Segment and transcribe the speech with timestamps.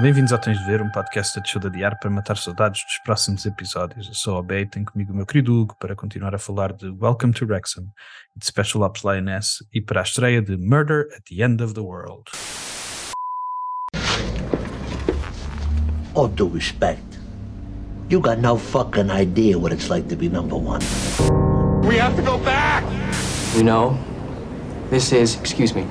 [0.00, 3.44] Bem-vindos ao Tens de Ver, um podcast de de adiar para matar saudades dos próximos
[3.44, 4.08] episódios.
[4.08, 6.88] Eu sou o Obey, tenho comigo o meu querido Hugo para continuar a falar de
[6.98, 7.84] Welcome to Wrexham,
[8.34, 11.82] de Special Ops Lioness e para a estreia de Murder at the End of the
[11.82, 12.22] World.
[16.14, 17.18] All due respect,
[18.08, 20.80] you got no fucking idea what it's like to be number one.
[21.86, 22.82] We have to go back!
[23.54, 23.98] You know,
[24.88, 25.86] this is, excuse me,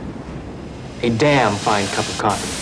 [1.04, 2.61] a damn fine cup of coffee.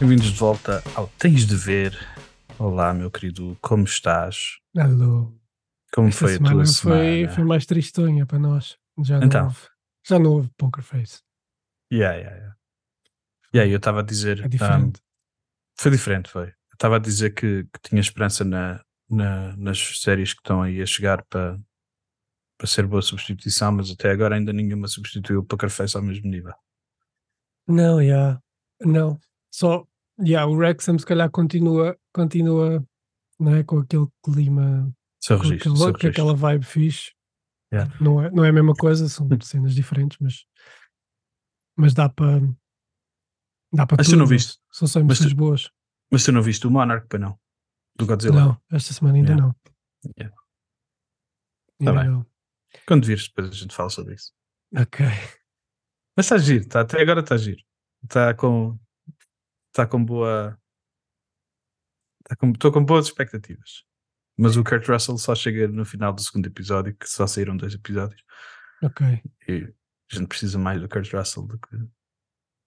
[0.00, 1.92] Bem-vindos de volta ao Tens de Ver.
[2.58, 4.58] Olá, meu querido, como estás?
[4.76, 5.32] Alô.
[5.92, 7.28] Como Esta foi a tua foi, semana?
[7.32, 8.76] foi mais tristonha para nós.
[9.04, 9.40] Já Então.
[9.40, 9.60] não houve,
[10.06, 11.22] já não houve Poker Face.
[11.92, 12.56] Yeah, yeah, yeah.
[13.54, 14.40] Yeah, eu estava a dizer.
[14.40, 15.00] É um, diferente.
[15.78, 16.52] foi diferente, foi.
[16.72, 20.86] Estava a dizer que, que tinha esperança na, na- nas séries que estão aí a
[20.86, 21.58] chegar para,
[22.58, 26.28] para ser boa substituição, mas até agora ainda nenhuma substituiu o Poker Face ao mesmo
[26.30, 26.54] nível.
[27.66, 28.40] Não, já.
[28.82, 29.18] Não.
[29.52, 29.86] Só.
[30.24, 32.84] Já, o Wrexham se calhar continua, continua
[33.38, 36.08] não é, com aquele clima, Seu com, registro, aquele- registro.
[36.10, 37.12] aquela vibe fixe.
[37.72, 37.94] Yeah.
[38.00, 40.44] Não, é, não é a mesma coisa, são cenas diferentes, mas,
[41.76, 42.40] mas dá para.
[43.72, 44.18] Dá para Mas tu tudo.
[44.20, 44.58] não viste?
[44.72, 45.70] São só Mas emoções tu- boas.
[46.10, 47.38] Mas tu não viste o Monarch, para não?
[47.96, 48.40] Do Godzilla?
[48.40, 49.46] Não, esta semana ainda Yeah.
[49.46, 49.56] não.
[50.18, 50.36] Yeah.
[51.80, 52.10] Ainda Tá bem.
[52.10, 52.26] não.
[52.86, 54.32] Quando vires, depois a gente fala sobre isso.
[54.76, 55.06] Ok.
[56.16, 57.62] Mas está giro, tá, até agora está giro.
[58.02, 58.76] Está com.
[59.78, 60.60] Está com boa.
[62.24, 63.84] Estou com, tô com boas expectativas.
[64.36, 67.74] Mas o Kurt Russell só chega no final do segundo episódio, que só saíram dois
[67.74, 68.20] episódios.
[68.82, 69.06] Ok.
[69.46, 69.72] E
[70.12, 71.76] a gente precisa mais do Kurt Russell do que.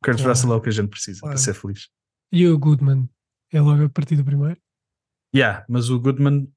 [0.01, 0.29] Kurt Claro.
[0.29, 1.35] Russell é o que a gente precisa Claro.
[1.35, 1.89] para ser feliz.
[2.31, 3.09] E o Goodman?
[3.51, 4.61] É logo a partir do primeiro?
[5.35, 6.49] Yeah, mas o Goodman.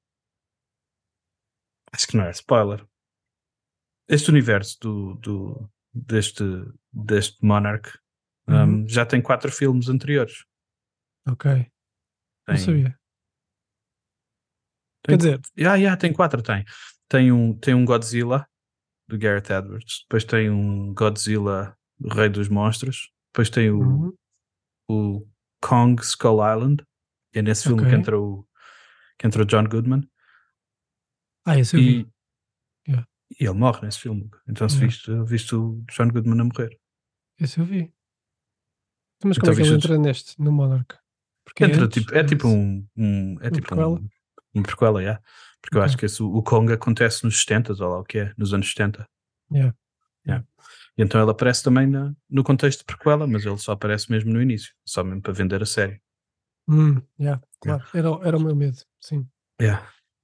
[1.91, 2.87] Acho que não é spoiler.
[4.07, 6.43] Este universo do, do, deste,
[6.93, 7.99] deste Monarch
[8.47, 8.87] um, Uhum.
[8.87, 10.45] já tem quatro filmes anteriores.
[11.27, 11.51] Ok.
[12.47, 12.99] Não Tem, sabia.
[15.03, 16.63] tem Quer dizer, Yeah, yeah, tem quatro, tem.
[17.07, 18.47] Tem um, tem um Godzilla
[19.07, 24.13] do Gareth Edwards, depois tem um Godzilla o Rei dos Monstros, depois tem o, uhum,
[24.89, 25.27] o
[25.61, 26.83] Kong Skull Island,
[27.33, 27.91] é nesse filme Ok.
[27.91, 28.47] que entra o
[29.17, 30.01] que entra o John Goodman
[31.47, 31.99] ah, esse eu vi.
[32.01, 32.15] e,
[32.87, 33.07] Yeah.
[33.39, 34.29] e ele morre nesse filme.
[34.47, 34.87] Então se Yeah.
[34.93, 36.79] viste, viste o John Goodman a morrer.
[37.39, 37.93] Esse eu vi.
[39.23, 40.95] Mas Então como é que ele entra neste, no Monarch?
[41.45, 43.87] Porque Entra, antes, tipo, é tipo um, um- é Uma tipo prequela?
[43.89, 44.09] um,
[44.55, 45.21] um prequela, yeah.
[45.61, 45.85] porque eu Ok.
[45.85, 48.69] acho que esse, o Kong acontece nos 70 ou lá o que é, nos anos
[48.69, 49.07] 70.
[49.51, 49.75] Yeah.
[50.97, 54.31] E então ele aparece também na- no contexto de prequela, mas ele só aparece mesmo
[54.31, 55.99] no início, só mesmo para vender a série.
[56.69, 57.83] Hum, yeah, claro.
[57.93, 58.77] Era, era o meu medo.
[59.01, 59.27] Sim.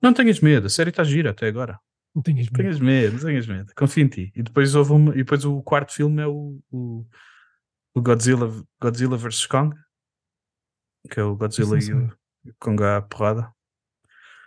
[0.01, 1.77] Não tenhas medo, a série está gira até agora.
[2.15, 2.57] Não tinhas Não medo.
[2.57, 3.71] tenhas medo, não tenhas medo.
[3.75, 4.31] Confia em ti.
[4.35, 7.05] E depois, houve uma, e depois o quarto filme é o, o,
[7.95, 8.47] o Godzilla,
[8.81, 9.45] Godzilla vs.
[9.45, 9.75] Kong,
[11.09, 13.51] que é o Godzilla e o, e o Kong à porrada.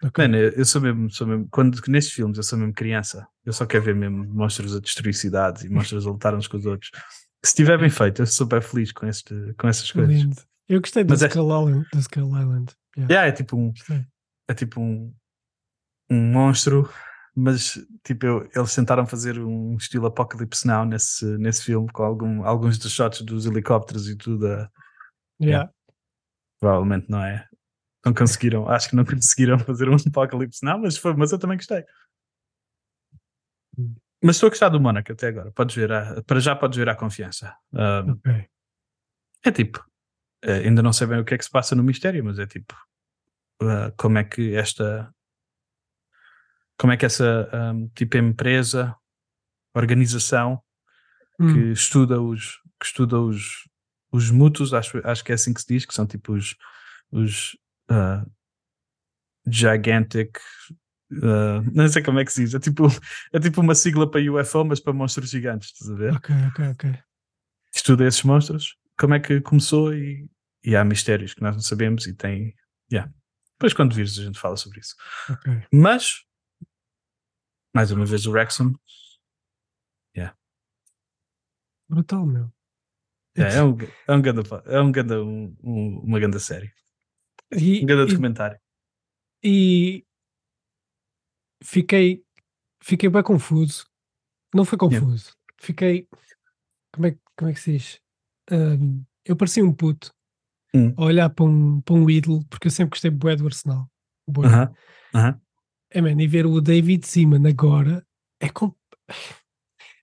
[0.02, 0.22] Ok.
[0.22, 3.64] Mano, eu sou mesmo, sou mesmo quando nestes filmes eu sou mesmo criança, eu só
[3.64, 6.90] quero ver mesmo monstros a destruir cidades e monstros a lutar uns com os outros.
[7.44, 10.14] Se estiver bem feito, eu sou bem feliz com, este, com essas coisas.
[10.14, 10.36] Lindo.
[10.68, 11.86] Eu gostei do é- Skull Island.
[11.92, 12.72] Do Skull Island.
[12.96, 13.14] Yeah.
[13.14, 14.06] Yeah, é tipo um, Gostei.
[14.48, 15.14] é tipo um,
[16.10, 16.90] um monstro,
[17.34, 22.44] mas tipo, eu- eles tentaram fazer um estilo Apocalypse Now nesse, nesse filme, com algum,
[22.44, 24.46] alguns dos shots dos helicópteros e tudo.
[24.46, 24.68] eh,
[25.42, 25.70] Yeah.
[26.60, 27.46] provavelmente não é.
[28.06, 31.56] Não conseguiram, acho que não conseguiram fazer um Apocalypse Now, mas, foi, mas eu também
[31.56, 31.84] gostei.
[33.78, 33.94] Hum.
[34.22, 35.50] Mas estou a gostar do Monarch até agora.
[35.52, 37.54] Podes ver, a- para já podes ver a confiança.
[37.72, 38.48] Um, Ok.
[39.44, 39.84] é tipo,
[40.42, 42.46] eh, ainda não sei bem o que é que se passa no mistério, mas é
[42.46, 42.74] tipo,
[43.62, 45.13] eh, como é que esta,
[46.78, 48.94] como é que essa ahm, tipo empresa,
[49.74, 50.62] organização
[51.36, 53.68] que Hum, estuda os, que estuda os,
[54.12, 56.56] os mútuos, acho, acho que é assim que se diz, que são tipo os,
[57.10, 57.58] os
[57.88, 58.24] ah,
[59.46, 60.38] gigantic,
[61.22, 62.86] ah, não sei como é que se diz, é tipo,
[63.32, 66.12] é tipo uma sigla para UFO, mas para monstros gigantes, estás a ver?
[66.14, 66.98] ok, ok, ok.
[67.74, 70.28] estuda esses monstros, como é que começou e,
[70.64, 72.54] e há mistérios que nós não sabemos e tem.
[72.92, 73.12] Yeah.
[73.52, 74.94] Depois, quando vires, a gente fala sobre isso.
[75.28, 75.62] ok.
[75.72, 76.24] Mas,
[77.74, 78.72] mais uma vez, o Wrexham
[81.86, 82.50] Brutal, meu.
[83.36, 83.76] yeah, é, um,
[84.08, 86.72] é, um ganda, é um ganda, um, um- uma grande série,
[87.52, 88.58] E, um grande documentário.
[89.42, 90.04] e
[91.62, 92.24] fiquei
[92.82, 93.86] fiquei bem confuso.
[94.54, 94.98] Não foi Yeah.
[94.98, 95.36] confuso.
[95.60, 96.08] Fiquei.
[96.94, 98.00] Como é, que- como é que se diz?
[98.50, 100.10] Ahm, eu parecia um puto
[100.74, 100.94] Hum.
[100.96, 103.90] a olhar para um, para um ídolo, porque eu sempre gostei bué do Arsenal.
[104.26, 104.46] Bué.
[104.46, 104.74] Aham,
[105.14, 105.40] aham.
[105.94, 108.04] É, man, e ver o David Seaman agora
[108.40, 108.74] é, com-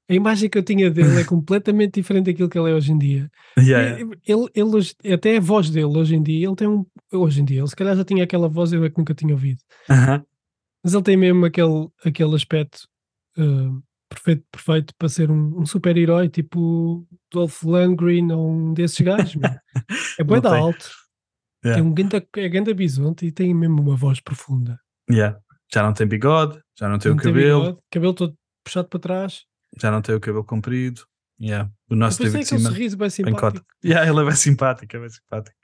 [0.09, 2.97] A imagem que eu tinha dele é completamente diferente daquilo que ele é hoje em
[2.97, 3.29] dia.
[3.57, 6.85] Yeah, Ele, ele, até a voz dele hoje em dia, ele tem um.
[7.13, 9.33] Hoje em dia, ele se calhar já tinha aquela voz, eu é que nunca tinha
[9.33, 9.59] ouvido.
[9.89, 10.23] Aham.
[10.83, 12.87] Mas ele tem mesmo aquele, aquele aspecto
[13.37, 13.79] ah,
[14.09, 19.35] perfeito, perfeito para ser um, um super-herói, tipo Dolph Lundgren ou um desses gajos.
[20.19, 20.89] É Não da alto,
[21.63, 21.79] Yeah.
[21.79, 24.79] tem um ganda, é ganda bisonte e tem mesmo uma voz profunda.
[25.09, 25.39] Yeah.
[25.73, 28.87] Já não tem bigode, já não tem Não o tem cabelo, bigode, cabelo todo puxado
[28.89, 29.45] para trás.
[29.81, 31.03] já não tem o cabelo comprido.
[31.39, 31.71] Yeah.
[31.89, 33.65] O nosso David aquele Seaman sorriso bem simpático.
[33.83, 35.57] Yeah, ele é bem simpático, é bem simpático.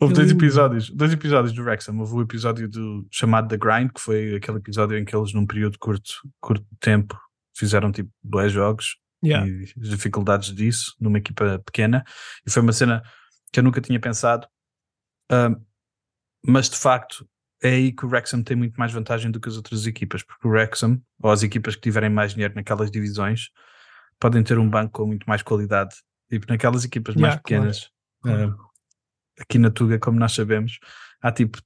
[0.00, 1.96] Houve dois episódios, dois episódios do Wrexham.
[2.00, 5.46] Houve o episódio do, chamado The Grind, que foi aquele episódio em que eles, num
[5.46, 6.10] período curto,
[6.40, 7.16] curto de tempo,
[7.56, 9.46] fizeram tipo dois jogos Yeah.
[9.48, 12.02] e as dificuldades disso numa equipa pequena.
[12.44, 13.04] E foi uma cena
[13.52, 14.48] que eu nunca tinha pensado.
[15.30, 15.54] Ahm,
[16.44, 17.24] mas de facto
[17.62, 20.46] é aí que o Wrexham tem muito mais vantagem do que as outras equipas, porque
[20.46, 23.50] o Wrexham, ou as equipas que tiverem mais dinheiro naquelas divisões,
[24.18, 25.94] podem ter um banco com muito mais qualidade.
[26.30, 27.90] E naquelas equipas mais Yeah, claro, pequenas,
[28.22, 28.58] claro.
[28.58, 30.78] ah, aqui na Tuga, como nós sabemos,
[31.20, 31.58] há tipo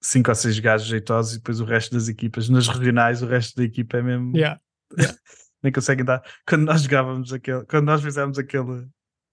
[0.00, 3.56] cinco ou seis gajos jeitosos e depois o resto das equipas, nas regionais, o resto
[3.56, 4.60] da equipa é mesmo Yeah.
[5.62, 6.22] nem conseguem dar.
[6.46, 8.86] Quando nós jogávamos aquele, quando nós fizemos aquele,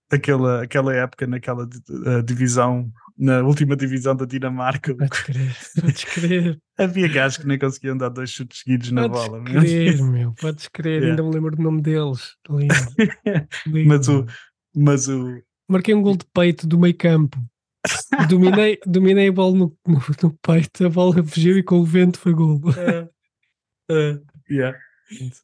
[0.09, 1.67] aquela, aquela época naquela
[2.05, 2.91] eh, divisão,
[3.21, 6.59] na última divisão da Dinamarca, Podes crer, podes crer.
[6.77, 9.41] havia gajos que nem conseguiam dar dois chutes seguidos na Podes bola.
[9.43, 11.09] meu crer, meu, podes crer, Yeah.
[11.11, 12.35] ainda me lembro do nome deles.
[12.49, 12.73] Lindo,
[13.67, 13.87] lindo.
[13.87, 14.25] mas o,
[14.75, 15.39] mas o,
[15.69, 17.37] Marquei um gol de peito do meio campo.
[18.29, 22.19] Dominei, dominei a bola no, no, no peito, a bola fugiu e com o vento
[22.19, 22.59] foi gol.
[23.89, 24.19] eh,
[24.49, 24.77] yeah.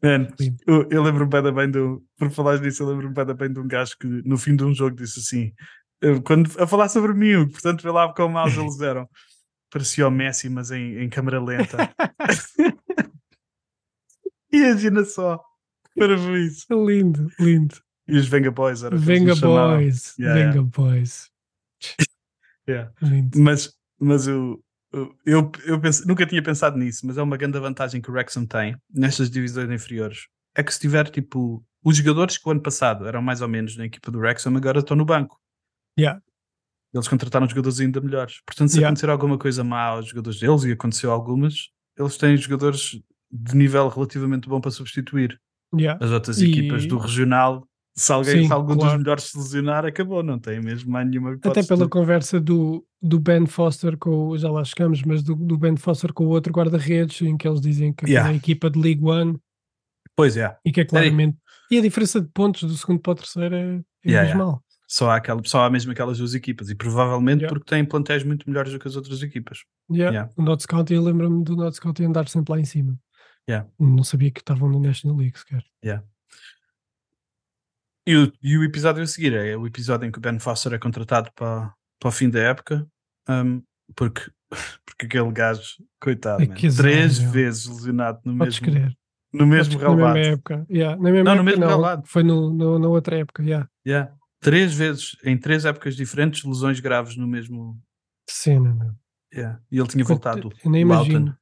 [0.03, 0.27] Man,
[0.65, 2.03] eu, eu lembro-me bem, bem do.
[2.17, 4.73] Por falar nisso, eu lembro-me bem, bem de um gajo que no fim de um
[4.73, 5.51] jogo disse assim:
[6.23, 9.09] quando, a falar sobre mim, portanto, vê lá como maus eles eram.
[9.69, 11.77] Parecia o Messi, mas em, em câmera lenta.
[14.51, 15.41] imagina só,
[15.95, 16.65] para isso.
[16.85, 17.75] lindo, lindo.
[18.07, 19.35] E os Venga Boys o eles Venga.
[19.35, 20.69] Boys, Yeah, Venga yeah.
[20.73, 21.29] Boys.
[22.69, 22.91] Yeah.
[23.01, 23.39] Lindo.
[23.39, 24.61] Mas, mas eu,
[24.91, 28.13] eu, eu, eu penso- nunca tinha pensado nisso, mas é uma grande vantagem que o
[28.13, 30.27] Wrexham tem nestas divisões inferiores.
[30.53, 33.77] É que se tiver tipo os jogadores que o ano passado eram mais ou menos
[33.77, 35.39] na equipa do Wrexham, agora estão no banco.
[35.97, 36.21] Yeah.
[36.93, 38.41] Eles contrataram jogadores ainda melhores.
[38.45, 38.87] Portanto, se Yeah.
[38.89, 42.99] acontecer alguma coisa má aos jogadores deles, e aconteceu algumas, eles têm jogadores
[43.31, 45.39] de nível relativamente bom para substituir.
[45.75, 46.03] Yeah.
[46.03, 48.91] As outras E- equipas do regional, se, alguém, Sim, se algum claro.
[48.91, 51.67] dos melhores se lesionar, acabou, não tem mesmo mais nenhuma Até hipótese.
[51.67, 55.75] pela de- conversa do, do Ben Foster com já lá chegamos, mas do, do Ben
[55.75, 58.29] Foster com o outro guarda-redes, em que eles dizem que Yeah.
[58.29, 59.37] é a equipa de League One
[60.15, 60.55] Pois é.
[60.65, 61.37] e que é claramente.
[61.69, 64.63] E a diferença de pontos do segundo para o terceiro é, é Yeah, abismal.
[64.89, 67.53] Só há, aquela, só há mesmo aquelas duas equipas e provavelmente Yeah.
[67.53, 69.59] porque têm plantéis muito melhores do que as outras equipas.
[69.91, 70.11] Yeah.
[70.11, 70.33] Yeah.
[70.37, 72.97] O Notts County, eu lembro-me do Notts County andar sempre lá em cima.
[73.49, 73.69] Yeah.
[73.77, 75.63] Não sabia que estavam na National League sequer.
[78.05, 80.73] E o, e o episódio a seguir é o episódio em que o Ben Foster
[80.73, 82.87] é contratado para, para o fim da época
[83.29, 83.61] um,
[83.95, 84.21] porque,
[84.85, 85.61] porque aquele gajo,
[85.99, 87.31] coitado, É man, três meu.
[87.31, 88.97] vezes lesionado no Podes mesmo, crer.
[89.33, 90.33] no mesmo Podes- na mesma relevado.
[90.33, 90.65] época.
[90.69, 90.95] Yeah.
[91.01, 91.67] Na mesma Não, no época, mesmo não.
[91.69, 92.07] relevado.
[92.07, 93.43] Foi no, no- na outra época.
[93.43, 93.69] Yeah.
[93.85, 94.13] Yeah.
[94.39, 97.79] Três vezes, em três épocas diferentes, lesões graves no mesmo.
[98.29, 98.91] Cena, meu.
[99.33, 99.59] Yeah.
[99.71, 100.49] E ele tinha voltado.
[100.63, 101.35] Eu nem imagino.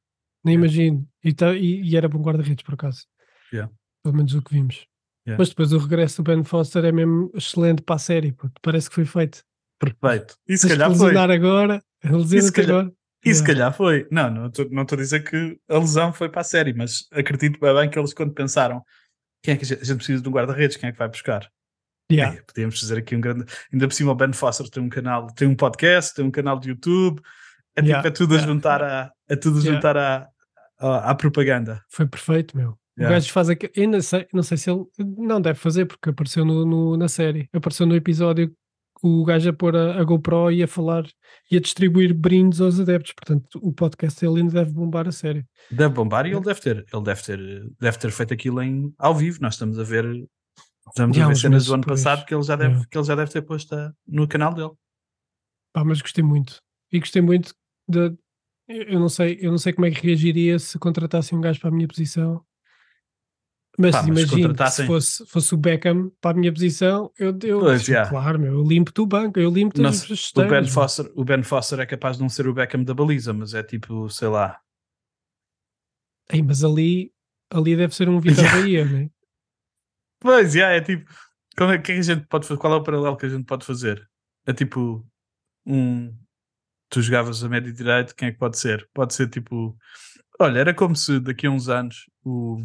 [0.44, 0.66] Nem Yeah.
[0.66, 1.08] imagino.
[1.22, 3.04] E, tá- e- e era bom guarda-redes, por acaso.
[3.52, 3.72] Yeah.
[4.02, 4.86] Pelo menos o que vimos.
[5.26, 5.38] Yeah.
[5.38, 8.32] Mas depois o regresso do Ben Foster é mesmo excelente para a série.
[8.32, 8.54] puto.
[8.62, 9.42] Parece que foi feito.
[9.78, 10.36] Perfeito.
[10.48, 11.16] E se calhar foi.
[11.16, 11.82] agora.
[12.02, 12.94] Lesiona-te calhar- agora.
[13.24, 14.06] E se calhar foi.
[14.10, 17.58] Não, não estou não a dizer que a lesão foi para a série, mas acredito
[17.60, 18.82] bem, bem que eles, quando pensaram
[19.42, 21.08] quem é que a gente, a gente precisa de um guarda-redes, quem é que vai
[21.08, 21.46] buscar?
[22.10, 22.36] Yeah.
[22.36, 23.44] É, podíamos fazer aqui um grande.
[23.72, 26.58] Ainda por cima, o Ben Foster tem um canal, tem um podcast, tem um canal
[26.58, 27.20] de YouTube.
[27.74, 29.74] É, tipo, Yeah, é tudo a yeah, juntar, a, é tudo a Yeah.
[29.76, 30.28] juntar à,
[31.10, 31.82] à, propaganda.
[31.90, 32.70] Foi perfeito, meu.
[32.70, 33.14] O Yeah.
[33.16, 33.72] gajo faz aquilo.
[33.74, 34.84] Eu não sei, não sei se ele.
[34.98, 37.48] Não deve fazer, porque apareceu no, no- na série.
[37.52, 38.50] Apareceu no episódio
[39.02, 41.04] o gajo a pôr a, a GoPro e a falar
[41.50, 43.12] e a distribuir brindes aos adeptos.
[43.12, 45.44] Portanto, o podcast dele ainda deve bombar a série.
[45.70, 47.38] Deve bombar e ele deve ter, ele deve ter,
[47.78, 49.38] deve ter feito aquilo em, ao vivo.
[49.42, 50.06] Nós estamos a ver,
[50.98, 52.02] a ver cenas do ano depois.
[52.02, 52.88] passado que ele já deve, Yeah.
[52.90, 54.70] que ele já deve ter posto a- no canal dele.
[55.72, 56.60] Pá, mas gostei muito.
[56.92, 57.54] E gostei muito
[57.88, 58.16] de.
[58.68, 61.68] Eu não sei, eu não sei como é que reagiria se contratassem um gajo para
[61.68, 62.44] a minha posição.
[63.78, 67.12] Mas Pá, mas imagino que se contratassem- fosse, fosse o Beckham para a minha posição,
[67.18, 68.08] eu, eu Pois, já.
[68.08, 70.02] claro, meu, eu limpo-te o banco, eu limpo-te Não as
[70.34, 70.64] o, ben.
[70.66, 73.62] Foster, o Ben Foster é capaz de não ser o Beckham da baliza, mas é
[73.62, 74.58] tipo, sei lá.
[76.32, 77.12] Ei, mas ali,
[77.50, 78.58] ali deve ser um Vitor Yeah.
[78.60, 79.10] Bahia, né?
[80.20, 81.10] Pois, yeah, é tipo,
[81.56, 82.60] como é, que a gente pode fazer?
[82.60, 84.08] Qual é o paralelo que a gente pode fazer?
[84.46, 85.06] É tipo,
[85.64, 86.14] um.
[86.88, 88.88] Tu jogavas a médio direito, quem é que pode ser?
[88.94, 89.76] Pode ser tipo.
[90.38, 92.62] Olha, era como se daqui a uns anos o,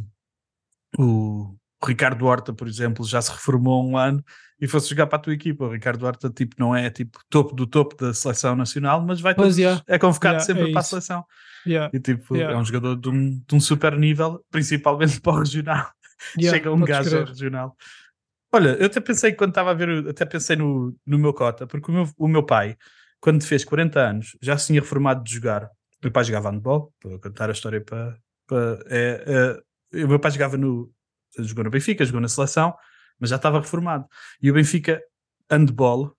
[0.98, 4.24] o, Ricardo Horta, por exemplo, já se reformou um ano
[4.60, 5.66] e fosse jogar para a tua equipa.
[5.66, 9.34] O Ricardo Horta tipo, não é tipo topo do topo da seleção nacional, mas vai
[9.34, 9.82] todos- yeah.
[9.88, 11.26] é convocado Yeah, sempre é para a seleção.
[11.66, 15.40] Yeah, E tipo, é um jogador de um, de um super nível, principalmente para o
[15.40, 15.92] regional.
[16.38, 17.78] Yeah, Chega um gajo ao regional.
[18.54, 21.90] Olha, eu até pensei quando estava a ver, até pensei no, no meu cota, porque
[21.90, 22.76] o meu, o meu pai,
[23.22, 25.66] quando fez 40 anos, já se tinha reformado de jogar.
[25.66, 25.70] O
[26.04, 28.18] meu pai jogava handball, para contar a história para.
[28.48, 29.62] para é,
[29.94, 30.92] é, o meu pai jogava no.
[31.40, 32.76] jogou no Benfica, jogou na seleção,
[33.20, 34.06] mas já estava reformado.
[34.42, 35.02] E o Benfica,
[35.50, 36.14] handball,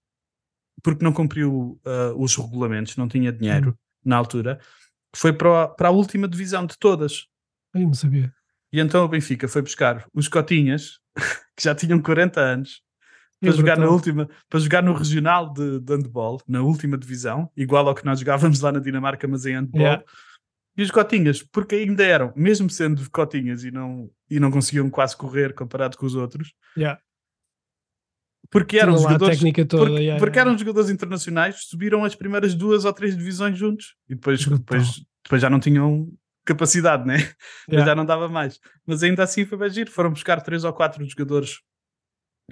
[0.82, 4.58] porque não cumpriu ah, os regulamentos, não tinha dinheiro na altura,
[5.14, 7.26] foi para, a- para a última divisão de todas.
[7.74, 8.32] Ai, não sabia.
[8.72, 10.98] E então o Benfica foi buscar os Cotinhas,
[11.56, 12.82] que já tinham 40 anos,
[13.42, 17.50] É para jogar, na última, para jogar no regional de, de handball, na última divisão,
[17.56, 19.80] igual ao que nós jogávamos lá na Dinamarca, mas em handball.
[19.82, 20.04] Yeah.
[20.76, 25.14] E os Cotinhas, porque ainda eram, mesmo sendo Cotinhas e não, e não conseguiam quase
[25.16, 26.98] correr comparado com os outros, Yeah.
[28.50, 29.38] porque eram Tinha jogadores.
[29.68, 29.84] toda.
[29.86, 34.14] porque, yeah, porque eram jogadores internacionais, subiram as primeiras duas ou três divisões juntos e
[34.14, 34.58] depois, Brutal.
[34.58, 36.10] depois, depois já não tinham
[36.44, 37.16] capacidade, né?
[37.16, 37.34] mas
[37.68, 37.86] Yeah.
[37.86, 38.58] já não dava mais.
[38.86, 39.90] Mas ainda assim foi bem giro.
[39.90, 41.60] Foram buscar três ou quatro jogadores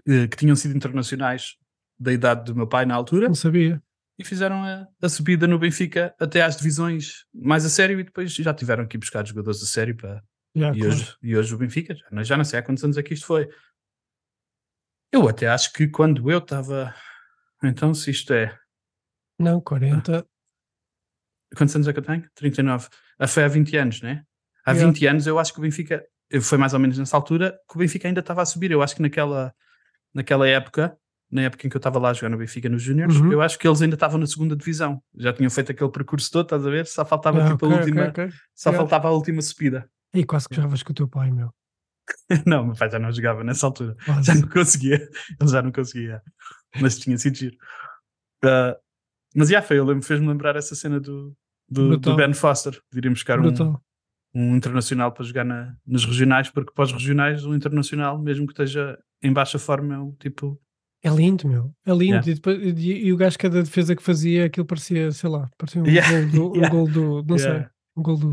[0.06, 1.56] eh, que tinham sido internacionais
[1.98, 3.82] da idade do meu pai na altura Não sabia.
[4.18, 8.32] e fizeram a, a subida no Benfica até às divisões mais a sério e depois
[8.34, 10.22] já tiveram que ir buscar jogadores a sério para.
[10.56, 10.94] Yeah, E, claro.
[10.94, 13.14] hoje, e hoje o Benfica, já, não- já não sei há quantos anos é que
[13.14, 13.48] isto foi.
[15.12, 16.94] Eu até acho que quando eu estava.
[17.62, 18.56] Então, se isto é.
[19.38, 20.26] Não, 40.
[21.56, 22.28] Quantos anos é que eu tenho?
[22.34, 22.88] 39.
[23.20, 24.24] Ah, foi há 20 anos, né?
[24.66, 24.90] Há Yeah.
[24.92, 26.02] 20 anos eu acho que o Benfica,
[26.42, 28.70] foi mais ou menos nessa altura, que o Benfica ainda estava a subir.
[28.70, 29.52] Eu acho que naquela,
[30.14, 30.96] naquela época,
[31.30, 33.32] na época em que eu estava lá a jogar no Benfica nos Júniores, Uhum.
[33.32, 35.02] eu acho que eles ainda estavam na segunda divisão.
[35.16, 36.86] Já tinham feito aquele percurso todo, estás a ver?
[36.86, 38.34] Só faltava Ah, tipo ok, a última, ok, ok.
[38.54, 38.78] só Yeah.
[38.78, 39.88] faltava a última subida.
[40.14, 41.52] E quase que jogavas com o teu pai, meu.
[42.46, 43.96] não, meu pai já não jogava nessa altura.
[44.04, 44.24] Quase.
[44.26, 45.08] Já não conseguia.
[45.40, 46.22] Ele já não conseguia.
[46.80, 47.56] Mas tinha sido giro.
[48.44, 48.76] Ah,
[49.34, 51.32] mas já foi, eu lembro, fez-me lembrar essa cena do,
[51.70, 52.16] do, do.
[52.16, 52.78] Ben Foster.
[52.94, 53.76] irem buscar um,
[54.34, 58.52] um internacional para jogar na, nos regionais, porque para os regionais, o internacional, mesmo que
[58.52, 60.60] esteja em baixa forma, é o tipo.
[61.02, 61.74] É lindo, meu.
[61.86, 62.04] É lindo.
[62.04, 62.30] Yeah.
[62.30, 65.82] E, depois- e- e o gajo, cada defesa que fazia, aquilo parecia, sei lá, parecia
[65.82, 66.68] um Yeah, gol do, um yeah.
[66.74, 68.30] gol do não sei, um gol do,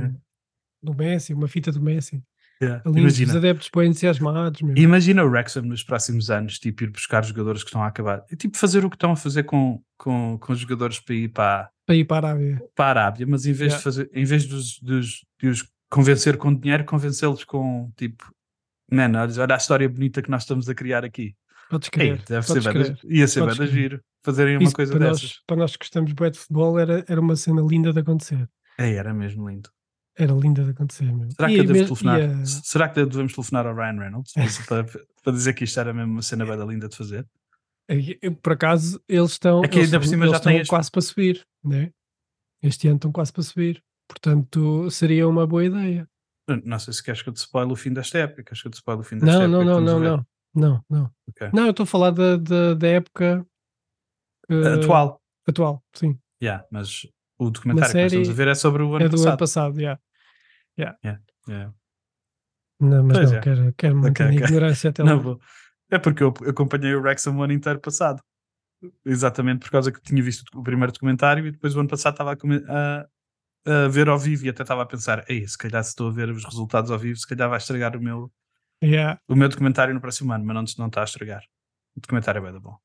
[0.84, 2.22] do Messi, uma fita do Messi.
[2.62, 3.08] Yeah, É lindo.
[3.08, 3.38] Os Imagina.
[3.38, 4.76] adeptos bem entusiasmados, meu.
[4.76, 8.26] Imagina o Wrexham nos próximos anos, tipo, ir buscar jogadores que estão a acabar.
[8.32, 11.30] E tipo, fazer o que estão a fazer com, com, com os jogadores para ir
[11.30, 12.62] para, Para ir para a Arábia.
[12.76, 13.78] para a Arábia, mas em vez Yeah.
[13.78, 18.30] de fazer, em vez dos, dos, de os convencer com dinheiro, convencê-los com tipo,
[18.92, 21.34] man, olha, olha a história bonita que nós estamos a criar aqui.
[21.70, 22.22] Podes Ei, crer.
[22.28, 23.00] deve ser bem crer.
[23.06, 23.82] ia ser bem Podes da crer.
[23.82, 25.22] giro fazerem uma Isso coisa para dessas.
[25.24, 28.48] nós, para nós que gostamos bué de futebol era, era uma cena linda de acontecer.
[28.78, 29.70] Ei, era mesmo lindo.
[30.20, 31.30] Era linda de acontecer, meu.
[31.32, 32.20] Será E que eu devo mesmo- telefonar?
[32.20, 34.34] e a- Será que devemos telefonar ao Ryan Reynolds
[34.68, 34.86] para,
[35.24, 37.26] para dizer que isto era mesmo uma cena bem linda de fazer?
[38.42, 41.48] Por acaso, eles estão, Aqui eles ainda por cima já estão as- quase para subir,
[41.64, 41.92] né?
[42.62, 43.84] Este ano estão quase para subir.
[44.08, 46.08] Portanto, seria uma boa ideia.
[46.64, 48.44] Não sei se queres que eu te spoile o fim desta época.
[48.44, 49.64] Queres que eu te spoile o fim desta Não, época?
[49.66, 50.26] não, não, não, não.
[50.56, 51.12] Não, não.
[51.30, 51.50] Ok.
[51.54, 53.46] Não, eu estou a falar da, da, da época
[54.50, 55.22] eh, Atual.
[55.48, 56.18] Atual, sim.
[56.42, 57.06] Yeah, mas
[57.38, 59.28] o documentário que nós estamos a ver é sobre o ano é do passado.
[59.30, 60.00] ano passado, yeah.
[60.80, 61.74] Yeah.
[62.80, 63.42] Não, mas Pois não, é.
[63.42, 65.22] quero, quero manter Ok, a ignorância até Não lá.
[65.22, 65.42] vou.
[65.90, 68.22] É porque eu acompanhei o Wrexham o ano inteiro passado.
[69.06, 72.32] Exatamente por causa que tinha visto o primeiro documentário e depois o ano passado estava
[72.34, 72.38] a,
[73.70, 76.08] a- a ver ao vivo e até estava a pensar, ei, se calhar se estou
[76.10, 78.32] a ver os resultados ao vivo, se calhar vai estragar o meu,
[78.84, 79.20] Yeah.
[79.28, 81.42] o meu documentário no próximo ano, mas não, não está a estragar.
[81.96, 82.78] O documentário é bem da bom.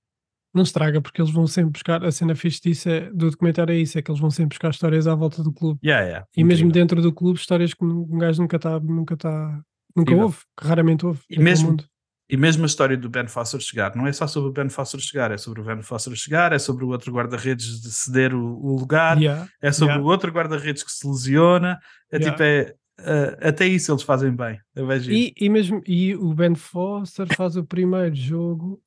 [0.54, 2.02] Não estraga, porque eles vão sempre buscar.
[2.04, 4.71] A cena fixe disso é, do documentário é isso: é que eles vão sempre buscar
[4.71, 5.78] histórias à volta do clube.
[5.85, 6.73] Yeah, yeah, E mesmo incrível.
[6.82, 9.49] dentro do clube, histórias que um gajo nunca está, nunca tá,
[9.94, 10.25] nunca Incrível.
[10.25, 11.21] houve, que raramente houve.
[11.30, 11.85] E mesmo- mundo.
[12.32, 14.98] E mesmo a história do Ben Foster chegar, não é só sobre o Ben Foster
[14.98, 18.58] chegar, é sobre o Ben Foster chegar, é sobre o outro guarda-redes de ceder o,
[18.58, 20.02] o lugar, Yeah, é sobre yeah.
[20.02, 21.78] o outro guarda-redes que se lesiona,
[22.10, 22.30] é Yeah.
[22.30, 24.58] tipo, é, eh, até isso eles fazem bem.
[24.74, 25.12] Eu vejo.
[25.12, 28.82] E, e mesmo e o Ben Foster faz o primeiro jogo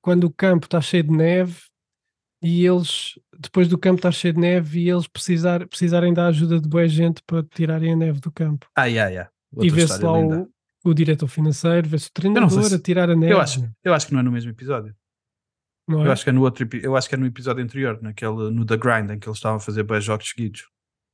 [0.00, 1.56] quando o campo está cheio de neve
[2.40, 6.60] e eles depois do campo estar cheio de neve e eles precisar, precisarem da ajuda
[6.60, 8.68] de boa gente para tirarem a neve do campo.
[8.76, 9.30] Ah, yeah, yeah.
[9.54, 10.52] e Outra vê-se história lá o,
[10.84, 13.32] o diretor financeiro, vê-se o treinador se- a tirar a neve.
[13.32, 14.90] Eu acho, eu acho que não é no mesmo episódio.
[15.88, 15.92] é?
[15.94, 18.64] Eu acho que é no outro eu acho que é no episódio anterior, naquele, no
[18.64, 20.64] The Grind, em que eles estavam a fazer bem jogos seguidos.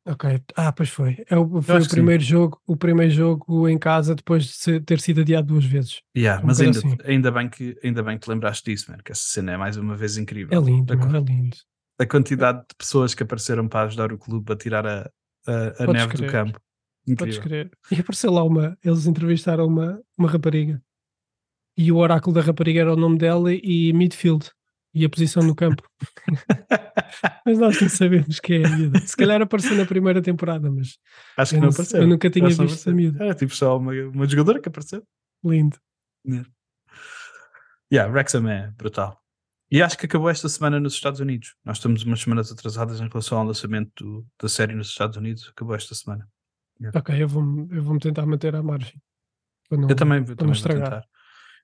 [0.07, 1.23] Ok, ah, pois foi.
[1.29, 5.21] É o, foi o primeiro jogo, o primeiro jogo em casa depois de ter sido
[5.21, 6.01] adiado duas vezes.
[6.17, 6.97] Yeah, Um mas ainda, assim.
[7.05, 9.77] ainda, bem que, ainda bem que te lembraste disso, man, que essa cena é mais
[9.77, 10.59] uma vez incrível.
[10.59, 11.57] É lindo, A, co- é lindo.
[12.01, 15.11] a quantidade de pessoas que apareceram para ajudar o clube a tirar a,
[15.47, 16.57] a, a neve do crer.
[17.09, 17.19] Campo.
[17.25, 17.71] Podes Incrível.
[17.71, 17.79] crer.
[17.91, 18.77] E apareceu lá uma.
[18.85, 20.83] Eles entrevistaram uma, uma rapariga.
[21.77, 24.51] E o oráculo da rapariga era o nome dela e midfield.
[24.95, 25.83] E a posição no campo.
[27.47, 28.99] mas nós não sabemos quem é a miúda.
[29.01, 30.99] Se calhar apareceu na primeira temporada, mas
[31.37, 32.01] Acho que Eu não apareceu.
[32.03, 32.95] eu nunca tinha Acho visto apareceu.
[32.95, 33.25] miúda.
[33.25, 35.03] Era tipo só uma, uma jogadora que apareceu.
[35.45, 35.77] lindo.
[37.93, 39.19] Yeah, Wrexham é brutal.
[39.71, 41.55] E acho que acabou esta semana nos Estados Unidos.
[41.65, 45.49] Nós estamos umas semanas atrasadas em relação ao lançamento do- da série nos Estados Unidos.
[45.51, 46.27] Acabou esta semana.
[46.95, 49.01] Ok, eu vou-me eu vou tentar manter à margem.
[49.71, 51.05] Não- eu também, eu também vou tentar.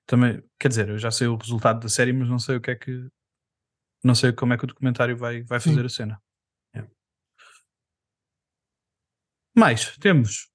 [0.05, 2.71] Também, quer dizer, eu já sei o resultado da série, mas não sei o que
[2.71, 3.07] é que.
[4.03, 5.71] Não sei como é que o documentário vai, vai Sim.
[5.71, 6.21] fazer a cena.
[6.75, 6.91] Yeah.
[9.57, 10.49] Mais, temos.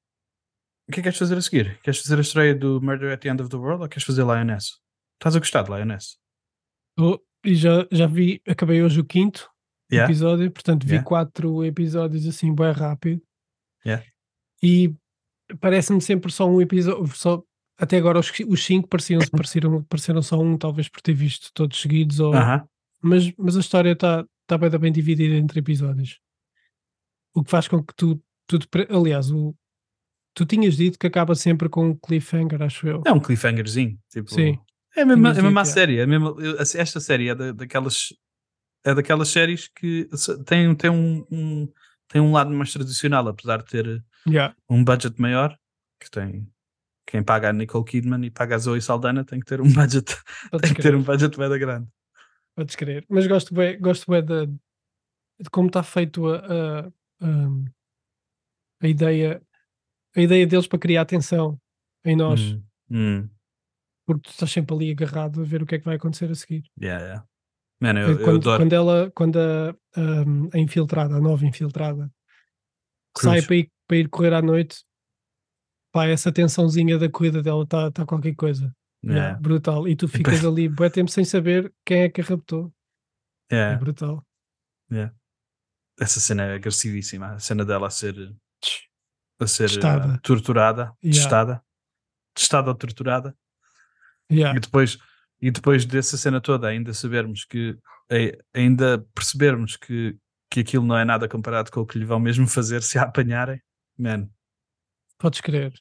[0.89, 1.81] O que é que queres fazer a seguir?
[1.83, 4.23] Queres fazer a estreia do Murder at the End of the World ou queres fazer
[4.25, 4.81] Lioness?
[5.15, 6.19] Estás a gostar de Lioness?
[6.99, 9.49] Oh, e já, já vi, acabei hoje o quinto
[9.93, 10.09] Yeah?
[10.11, 11.09] episódio, portanto vi Yeah.
[11.09, 13.21] quatro episódios assim, bem rápido.
[13.85, 14.05] Yeah.
[14.63, 14.95] E
[15.61, 17.43] parece-me sempre só um episódio, só
[17.79, 21.81] até agora os, os cinco pareciam, pareceram, pareceram só um, talvez por ter visto todos
[21.81, 22.65] seguidos, ou, Aham.
[23.03, 26.19] mas, mas a história está tá bem, bem dividida entre episódios.
[27.35, 28.59] O que faz com que tu, tu
[28.91, 29.55] aliás, o,
[30.35, 33.03] tu tinhas dito que acaba sempre com um cliffhanger, acho eu.
[33.07, 33.99] É um cliffhangerzinho.
[34.11, 34.59] Tipo, Sim.
[34.97, 35.99] É a mesma, é a mesma dito, série.
[35.99, 38.09] é a mesma- eu- esta série é da- daquelas,
[38.85, 40.09] é daquelas séries que
[40.45, 41.69] tem, tem, um, um-
[42.11, 44.55] tem um lado mais tradicional, apesar de ter Yeah.
[44.69, 45.57] um budget maior,
[45.99, 46.47] que tem
[47.07, 50.15] quem paga a Nicole Kidman e paga a Zoe Saldana tem que ter um budget,
[50.61, 51.89] tem que ter um budget bem da grande.
[52.55, 53.07] Podes crer.
[53.09, 56.81] Mas gosto bem, gosto bem de, de como está feito a, a,
[57.23, 57.49] a,
[58.83, 59.43] a ideia
[60.17, 61.59] a ideia deles para criar atenção
[62.05, 63.29] em nós, Hum, hum,
[64.07, 66.35] porque tu estás sempre ali agarrado a ver o que é que vai acontecer a
[66.35, 66.65] seguir.
[66.81, 67.25] yeah, yeah.
[67.81, 68.59] Man, eu, eu quando, adoro.
[68.63, 72.11] quando ela, quando a, a- a infiltrada, a nova infiltrada,
[73.15, 73.33] Cruz.
[73.35, 74.85] sai para ir, para ir correr à noite,
[75.93, 78.65] pá, essa tensãozinha da corrida dela está tá qualquer coisa.
[79.03, 79.89] Yeah, Yeah, brutal.
[79.89, 82.71] E tu ficas ali bué tempo sem saber quem é que a raptou.
[83.51, 83.79] É yeah.
[83.79, 84.23] brutal.
[85.99, 87.33] Essa cena é agressivíssima.
[87.33, 88.15] A cena dela a ser
[89.41, 90.15] a ser Testada.
[90.15, 91.19] eh, torturada, Yeah.
[91.23, 91.65] testada,
[92.35, 93.35] testada ou torturada.
[94.31, 94.55] Yeah.
[94.57, 94.99] E depois,
[95.41, 97.77] e depois dessa cena toda, ainda sabermos que,
[98.11, 100.17] eh, ainda percebermos que,
[100.51, 103.03] que aquilo não é nada comparado com o que lhe vão mesmo fazer se a
[103.03, 103.61] apanharem,
[103.99, 104.29] man,
[105.19, 105.73] Podes crer.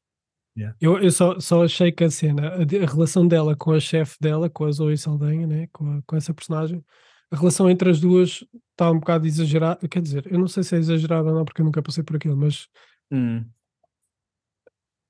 [0.57, 0.75] Yeah.
[0.81, 4.17] Eu, eu só, só achei que a cena, a, a relação dela com a chefe
[4.19, 5.67] dela, com a Zoe Saldanha, né?
[5.71, 6.83] com, a- com essa personagem,
[7.31, 9.87] a relação entre as duas está um bocado exagerada.
[9.87, 12.17] Quer dizer, eu não sei se é exagerada ou não, porque eu nunca passei por
[12.17, 12.67] aquilo, mas
[13.09, 13.45] hum,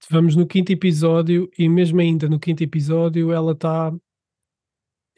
[0.10, 3.92] vamos no quinto episódio e mesmo ainda no quinto episódio ela está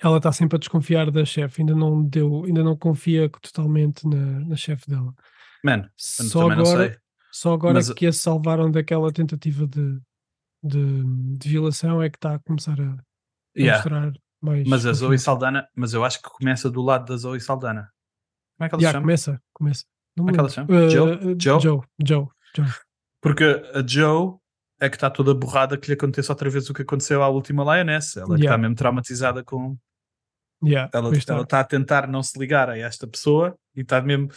[0.02, 4.40] ela está sempre a desconfiar da chefe, ainda não deu, ainda não confia totalmente na,
[4.42, 5.14] na chefe dela.
[5.64, 10.00] man, eu Só agora, só agora Mas- que a salvaram daquela tentativa de,
[10.64, 11.04] de,
[11.38, 12.98] de violação é que está a começar a, a
[13.58, 13.78] Yeah.
[13.84, 14.68] mostrar mais.
[14.68, 15.20] Mas a Zoe.
[15.20, 17.92] Saldana, mas eu acho que começa do lado da Zoe Saldana.
[18.58, 19.04] Como é que ela se Yeah, chama?
[19.04, 19.86] começa, começa.
[20.18, 20.74] Não Como é que ela se chama?
[20.74, 21.12] Uh, Joe?
[21.16, 21.60] uh, Joe?
[21.62, 22.66] Joe, Joe, Joe.
[23.22, 24.36] Porque a Joe
[24.80, 27.64] é que está toda borrada que lhe aconteça outra vez o que aconteceu à última
[27.64, 28.18] Lioness.
[28.18, 28.58] Ela é está Yeah.
[28.58, 29.78] mesmo traumatizada com,
[30.64, 34.30] Yeah, ela está a tentar não se ligar a esta pessoa e está mesmo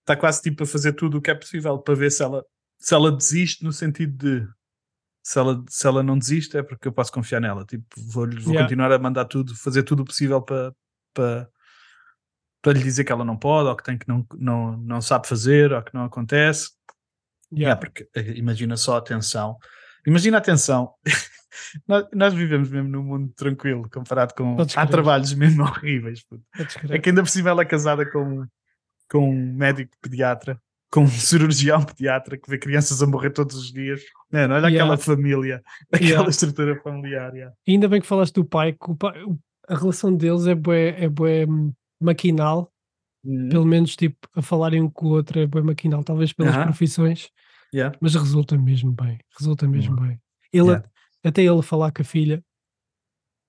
[0.00, 2.44] está quase tipo a fazer tudo o que é possível para ver se ela
[2.78, 4.48] se ela desiste no sentido de
[5.22, 8.52] se ela, se ela não desiste é porque eu posso confiar nela tipo vou, vou
[8.52, 8.62] Yeah.
[8.62, 10.72] continuar a mandar tudo fazer tudo o possível para
[11.12, 11.48] para
[12.62, 15.28] para lhe dizer que ela não pode ou que tem que não, não, não sabe
[15.28, 16.70] fazer ou que não acontece
[17.52, 17.72] Yeah.
[17.72, 19.56] é, porque imagina só a tensão.
[20.08, 20.92] Imagina a tensão.
[21.86, 24.56] nós, nós vivemos mesmo num mundo tranquilo comparado com.
[24.76, 26.24] Há trabalhos mesmo horríveis.
[26.88, 28.44] É que ainda por cima ela é casada com,
[29.10, 30.58] com um médico pediatra,
[30.90, 34.00] com um cirurgião pediatra que vê crianças a morrer todos os dias.
[34.32, 34.82] Mano, olha Yeah.
[34.92, 36.30] aquela família, aquela Yeah.
[36.30, 37.34] estrutura familiar.
[37.34, 37.54] yeah.
[37.68, 39.22] Ainda bem que falaste do pai, que o pai-
[39.68, 41.44] a relação deles é bué, é bué
[42.00, 42.72] maquinal,
[43.24, 43.48] Uhum.
[43.48, 46.64] pelo menos tipo a falarem um com o outro é bué maquinal, talvez pelas Aham.
[46.66, 47.28] profissões,
[47.74, 47.96] Yeah.
[48.00, 50.20] mas resulta mesmo bem, resulta mesmo bem.
[50.52, 50.88] Ele, Yeah.
[51.24, 52.42] Até ele falar com a filha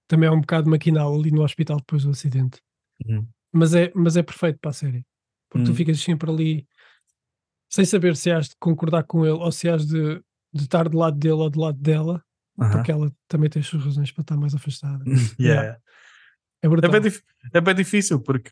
[0.07, 2.59] também é um bocado maquinal ali no hospital depois do acidente,
[3.05, 3.27] Uhum.
[3.53, 5.05] mas é, mas é perfeito para a série,
[5.49, 5.75] porque tu Uhum.
[5.75, 6.67] ficas sempre ali
[7.71, 10.15] sem saber se has de concordar com ele ou se has de,
[10.53, 12.23] de estar do lado dele ou do lado dela,
[12.57, 15.03] porque ela também tem as suas razões para estar mais afastada.
[15.39, 15.77] Yeah.
[16.61, 16.91] É É brutal.
[16.91, 17.11] bem,
[17.53, 18.51] é bem difícil porque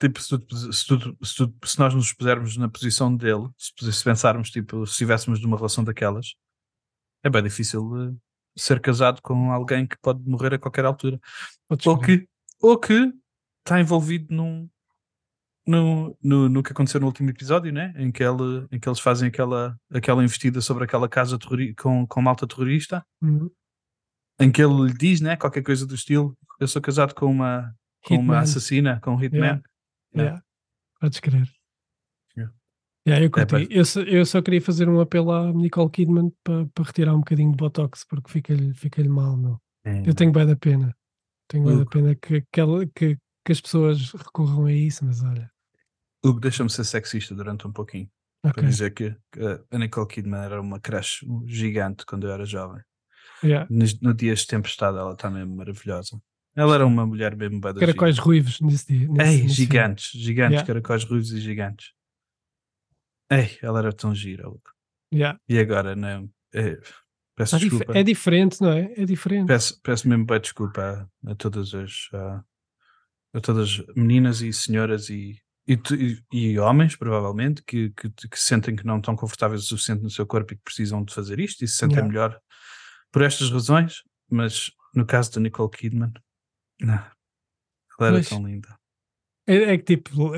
[0.00, 4.04] tipo, se, tu- se, tu- se tu- se nós nos pusermos na posição dele, se,
[4.04, 6.34] pensarmos tipo, se estivéssemos numa relação daquelas,
[7.22, 8.14] é bem difícil eh,
[8.56, 11.20] ser casado com alguém que pode morrer a qualquer altura.
[11.86, 12.28] Ou que,
[12.60, 13.12] ou que
[13.64, 14.68] está envolvido num,
[15.66, 17.94] no, no, no que aconteceu no último episódio, né?
[17.96, 21.38] Em que, ele, em que eles fazem aquela, aquela investida sobre aquela casa
[21.78, 23.50] com, com malta terrorista, Uhum.
[24.38, 25.36] em que ele lhe diz, né?
[25.36, 26.36] Qualquer coisa do estilo.
[26.60, 29.40] Eu sou casado com uma, com uma assassina, com um hitman.
[29.46, 29.62] Yeah.
[30.14, 30.34] Yeah.
[30.36, 30.42] Yeah.
[31.00, 31.48] Podes crer.
[32.36, 32.52] Yeah.
[33.06, 33.66] Yeah, eu, É, curti.
[33.70, 37.50] eu, só, eu só queria fazer um apelo à Nicole Kidman para retirar um bocadinho
[37.50, 39.60] de Botox, porque fica-lhe fica mal, meu.
[39.84, 40.08] É.
[40.08, 40.96] Eu tenho bem da pena.
[41.48, 45.22] Tenho bem da pena que, que, ela- que, que as pessoas recorram a isso, mas
[45.22, 45.50] olha.
[46.24, 48.08] Hugo, deixa-me ser sexista durante um pouquinho.
[48.42, 48.54] Ok.
[48.54, 52.82] Para dizer que, que a Nicole Kidman era uma crush gigante quando eu era jovem.
[53.42, 53.66] Yeah.
[53.70, 56.18] Nos, no Dias de Tempestade ela está mesmo maravilhosa.
[56.56, 59.08] Ela era uma mulher mesmo bada Caracóis ruivos nesse dia.
[59.08, 59.48] Nesse, Ei, nesse filme.
[59.54, 60.66] gigantes, gigantes, Yeah.
[60.66, 61.92] caracóis ruivos e gigantes.
[63.30, 64.44] Ei, ela era tão gira.
[65.12, 65.38] Yeah.
[65.48, 66.30] E agora, não.
[66.52, 66.78] É,
[67.36, 67.98] peço Tá desculpa.
[67.98, 68.92] é diferente, não é?
[68.96, 69.48] É diferente.
[69.48, 72.44] Peço, peço mesmo bem desculpa a, a todas as a,
[73.34, 75.74] a todas as meninas e senhoras e, e,
[76.32, 80.10] e- e homens, provavelmente, que, que, que sentem que não estão confortáveis o suficiente no
[80.10, 82.08] seu corpo e que precisam de fazer isto e se sentem Yeah.
[82.12, 82.40] melhor
[83.10, 86.12] por estas razões, mas no caso da Nicole Kidman,
[86.84, 88.68] não, ela era Mas- tão linda.
[89.46, 90.30] É, é que tipo,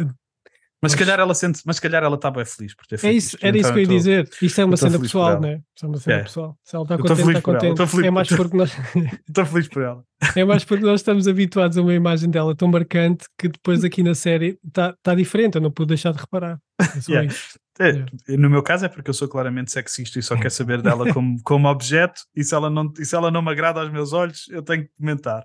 [0.83, 2.99] Mas se Mas- calhar ela sente, mas calhar ela está bem feliz por ter é
[2.99, 3.45] feito isso, isto.
[3.47, 4.31] era isso Então que eu ia tô- dizer.
[4.43, 5.55] Isto é uma cena pessoal, não é?
[5.75, 6.23] Isto é uma cena É.
[6.23, 6.59] pessoal.
[6.63, 7.87] Se ela está contente, está contente.
[7.87, 8.71] feliz É mais por- porque nós.
[9.29, 10.05] Estou feliz por ela.
[10.37, 14.03] É mais porque nós estamos habituados a uma imagem dela tão marcante que depois aqui
[14.03, 16.61] na série está tá diferente, eu não pude deixar de reparar.
[16.81, 17.27] É Yeah.
[17.33, 17.59] isso.
[17.79, 18.37] É.
[18.37, 21.41] No meu caso é porque eu sou claramente sexista e só quero saber dela como,
[21.43, 24.47] como objeto e se, ela não, e se ela não me agrada aos meus olhos,
[24.51, 25.45] eu tenho que comentar.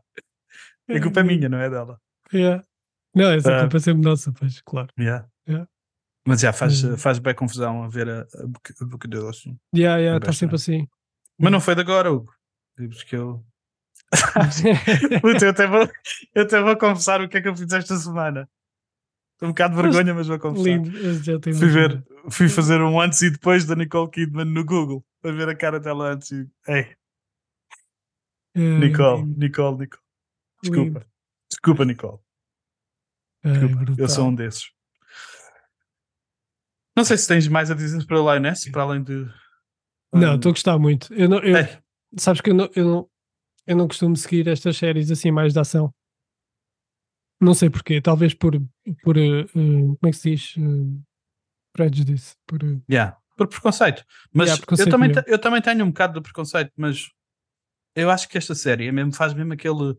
[0.89, 1.99] A culpa é minha, não é dela.
[2.33, 2.63] Yeah.
[3.15, 3.61] Não, essa Ah.
[3.61, 4.89] culpa é sempre nossa, pois, claro.
[4.99, 5.27] Yeah.
[5.47, 5.67] Yeah.
[6.27, 6.97] Mas já faz, Hum.
[6.97, 9.57] faz bem confusão a ver a, a boca, boca dele assim.
[9.75, 10.87] Yeah, yeah, É está sempre assim.
[11.39, 12.31] Mas não foi de agora, Hugo.
[12.77, 13.43] Digo-vos que eu.
[15.21, 15.89] Puta, eu, até vou,
[16.35, 18.47] eu até vou confessar o que é que eu fiz esta semana.
[19.33, 20.65] Estou um bocado de vergonha, mas vou confessar.
[20.69, 24.63] Lindo, já tenho Fui ver, fui fazer um antes e depois da Nicole Kidman no
[24.63, 25.03] Google.
[25.21, 26.47] Para ver a cara dela antes e.
[26.67, 26.95] Ei,
[28.55, 30.03] Ai, Nicole, lindo, Nicole, Nicole.
[30.61, 30.99] Desculpa.
[30.99, 31.05] lindo.
[31.49, 32.19] Desculpa, Nicole.
[33.43, 33.75] Ai, Desculpa.
[33.75, 34.05] brutal.
[34.05, 34.71] Eu sou um desses.
[36.95, 39.27] Não sei se tens mais a dizer para a Lioness, para além de.
[40.13, 41.13] Não, estou a gostar muito.
[41.13, 41.77] Eu não, eu, Ei,
[42.17, 43.09] sabes que eu não, eu, não,
[43.65, 45.93] eu não costumo seguir estas séries assim mais de ação.
[47.39, 48.53] Não sei porquê, talvez por,
[49.01, 50.55] por eh, como é que se diz?
[50.57, 51.01] Eh,
[51.73, 52.35] prejudice.
[52.45, 54.05] Por, eh, yeah, por preconceito.
[54.31, 57.09] Mas Yeah, preconceito eu, também eu também tenho um bocado de preconceito, mas
[57.95, 59.95] eu acho que esta série é mesmo, faz mesmo aquele.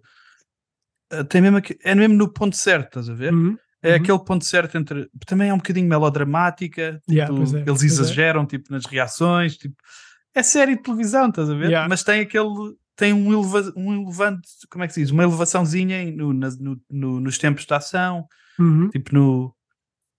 [1.29, 3.33] Tem mesmo, aque- é mesmo no ponto certo, estás a ver?
[3.33, 3.97] Uhum, É uhum.
[3.97, 5.09] aquele ponto certo entre.
[5.27, 7.01] Também é um bocadinho melodramática.
[7.09, 7.87] Tipo, é, eles é.
[7.87, 9.57] exageram tipo, nas reações.
[9.57, 9.75] Tipo,
[10.35, 11.67] é série de televisão, estás a ver?
[11.67, 11.89] Yeah.
[11.89, 12.49] Mas tem aquele.
[12.95, 14.49] Tem um, eleva, um elevante.
[14.71, 15.11] Como é que se diz?
[15.11, 18.27] Uma elevaçãozinha no, nas- no- no- nos tempos de ação.
[18.59, 18.91] Uhum.
[18.91, 19.55] Tipo, no,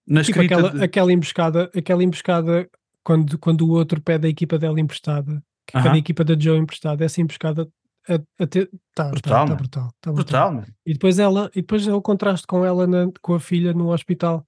[0.07, 2.67] na Tipo aquela, de- aquela emboscada, aquela emboscada
[3.03, 6.57] quando, quando o outro pede a equipa dela emprestada, que pede a equipa da Joe
[6.57, 7.67] emprestada, essa emboscada
[8.09, 10.67] a, a ter, tá, Brutal, tá, tá brutal, tá Brutal, mano.
[10.85, 13.91] E depois ela, e depois é o contraste com ela na- com a filha no
[13.93, 14.45] hospital,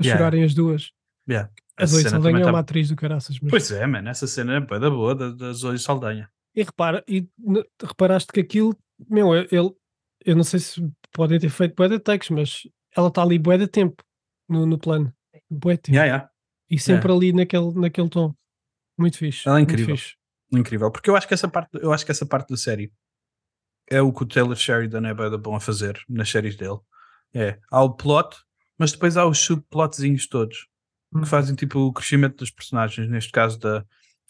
[0.00, 0.18] a Yeah.
[0.18, 0.90] chorarem as duas.
[1.28, 1.50] Yeah.
[1.76, 3.50] A Zoe Saldanha é tá- uma atriz do caraças, mas...
[3.50, 4.08] Pois é, mano.
[4.08, 6.28] Essa cena é bué da boa da, da Zoe Saldanha.
[6.54, 7.26] E repara, e
[7.82, 8.76] reparaste que aquilo,
[9.08, 9.74] meu, ele,
[10.24, 12.62] eu não sei se podem ter feito bué de takes, mas
[12.96, 14.02] ela está ali bué de tempo
[14.48, 15.12] no, no plano.
[15.50, 15.96] Bué de tempo.
[15.96, 16.30] Yeah, yeah.
[16.68, 18.34] E sempre ali naquele, naquele tom.
[18.98, 19.48] Muito fixe.
[19.48, 19.96] Ela é incrível.
[19.96, 20.14] fixe.
[20.52, 20.90] Incrível.
[20.90, 22.92] Porque eu acho que essa parte, eu acho que essa parte da série
[23.90, 26.78] é o que o Taylor Sheridan é bom a fazer nas séries dele.
[27.34, 28.36] É, há o plot,
[28.78, 30.68] mas depois há os subplotzinhos todos
[31.20, 33.08] que fazem tipo o crescimento dos personagens.
[33.08, 33.84] Neste caso da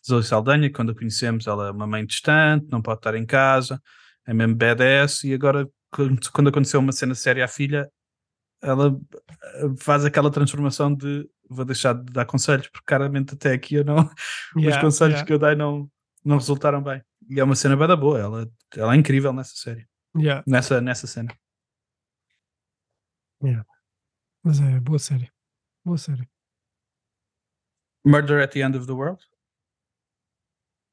[0.06, 3.24] Zoe Saldanha, que quando a conhecemos, ela é uma mãe distante, não pode estar em
[3.24, 3.80] casa,
[4.26, 5.24] é mesmo badass.
[5.24, 7.88] E agora, quando, aconteceu uma cena séria à filha,
[8.60, 8.98] ela
[9.56, 13.84] eh, faz aquela transformação de vou deixar de dar conselhos, porque claramente até aqui eu
[13.84, 13.98] não,
[14.56, 15.88] os Yeah, conselhos yeah, que eu dei não,
[16.24, 17.02] não resultaram bem.
[17.28, 20.80] E é uma cena bem da boa, ela, ela é incrível nessa série, yeah, nessa,
[20.80, 21.34] nessa cena.
[24.44, 25.30] Mas é boa série.
[25.84, 26.28] Boa série.
[28.04, 29.24] Murder at the End of the World?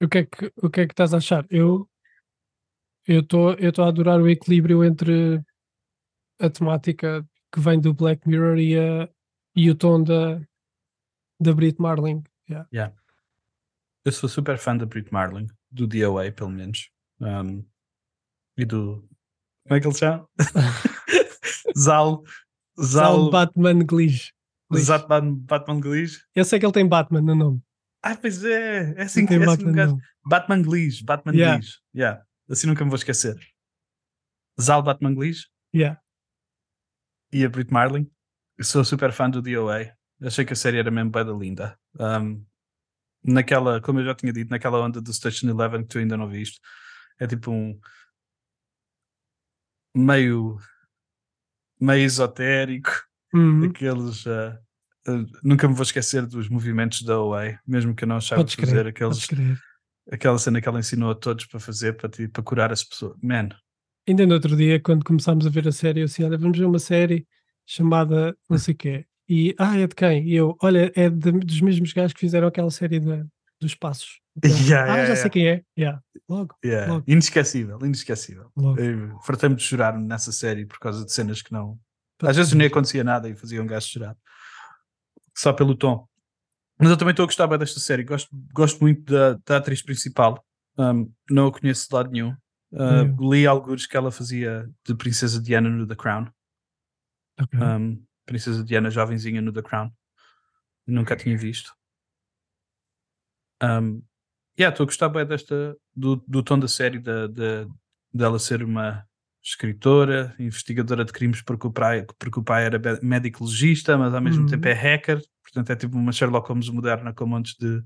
[0.02, 1.46] O que é que, o que, é que estás a achar?
[1.50, 1.90] Eu
[3.08, 5.44] estou eu tô a adorar o equilíbrio entre
[6.40, 9.10] a temática que vem do Black Mirror e, a,
[9.56, 10.40] e o tom da,
[11.40, 12.24] da Brit Marling.
[12.50, 12.96] Yeah.
[14.06, 16.90] Eu sou super fã da Brit Marling, do DOA, pelo menos.
[17.20, 17.66] Um,
[18.58, 19.08] e do.
[19.64, 20.28] Como é que ele chama?
[21.78, 22.24] Zal.
[22.82, 23.30] Zal.
[23.30, 23.86] Batman.
[24.76, 26.20] Zat Batman, Batman Glige.
[26.36, 27.64] Eu sei que ele tem Batman no nome.
[28.04, 28.94] Ah, pois é.
[28.98, 30.02] É assim que é assim Batman um nome.
[30.26, 31.04] Batman Glige.
[31.04, 31.60] Batman Yeah.
[31.96, 32.24] Yeah.
[32.50, 33.36] Assim nunca me vou esquecer.
[34.60, 36.02] Zal Batman Glige Yeah.
[37.32, 38.10] e a Brit Marling.
[38.58, 39.94] eu sou super fã do DOA.
[40.22, 41.80] Achei que a série era mesmo bem da linda.
[42.00, 42.46] Um,
[43.34, 46.28] naquela, como eu já tinha dito, naquela onda do Station Eleven que tu ainda não
[46.28, 46.60] viste.
[47.20, 47.80] É tipo um
[49.96, 50.58] meio
[51.80, 52.92] meio esotérico,
[53.32, 53.66] Uhum.
[53.66, 54.58] aqueles uh,
[55.08, 58.58] uh, nunca me vou esquecer dos movimentos da OA, mesmo que eu não saiba fazer
[58.58, 59.28] crer, aqueles,
[60.12, 63.16] aquela cena que ela ensinou a todos para fazer para, para curar as pessoas.
[63.22, 63.50] Man,
[64.08, 66.66] Ainda no outro dia, quando começámos a ver a série, eu assim, olha, vamos ver
[66.66, 67.28] uma série
[67.66, 69.06] chamada não sei o quê.
[69.30, 70.28] E, ah, é de quem?
[70.28, 73.26] E eu, olha, é de- dos mesmos gajos que fizeram aquela série da-
[73.62, 74.20] dos passos.
[74.40, 75.16] Então, Yeah, ah, yeah, já yeah.
[75.22, 75.64] sei quem é.
[75.78, 76.02] Yeah.
[76.30, 76.56] Logo,
[76.88, 77.04] Logo.
[77.06, 78.50] inesquecível, inesquecível.
[79.26, 81.78] Fartei-me de chorar nessa série por causa de cenas que não.
[82.22, 84.16] Às vezes nem acontecia nada e fazia um gajo chorar.
[85.38, 86.08] Só pelo tom.
[86.80, 88.04] Mas eu também estou a gostar bem desta série.
[88.06, 90.42] Gosto, gosto muito da, da atriz principal.
[90.78, 92.34] Um, não a conheço de lado nenhum.
[92.72, 96.28] Uh, li alguns que ela fazia de Princesa Diana no The Crown.
[97.42, 97.60] Ok.
[97.60, 99.92] Um, Princesa Diana jovenzinha no The Crown.
[100.86, 101.74] Nunca tinha visto.
[103.62, 104.02] Um,
[104.58, 107.28] yeah, estou a gostar bem desta, do, do tom da série, da,
[108.14, 109.04] dela ser uma
[109.44, 114.22] escritora, investigadora de crimes porque o pai, porque o pai era médico legista, mas ao
[114.22, 114.48] mesmo Uhum.
[114.50, 115.22] tempo é hacker.
[115.44, 117.82] Portanto, é tipo uma Sherlock Holmes moderna com montes de,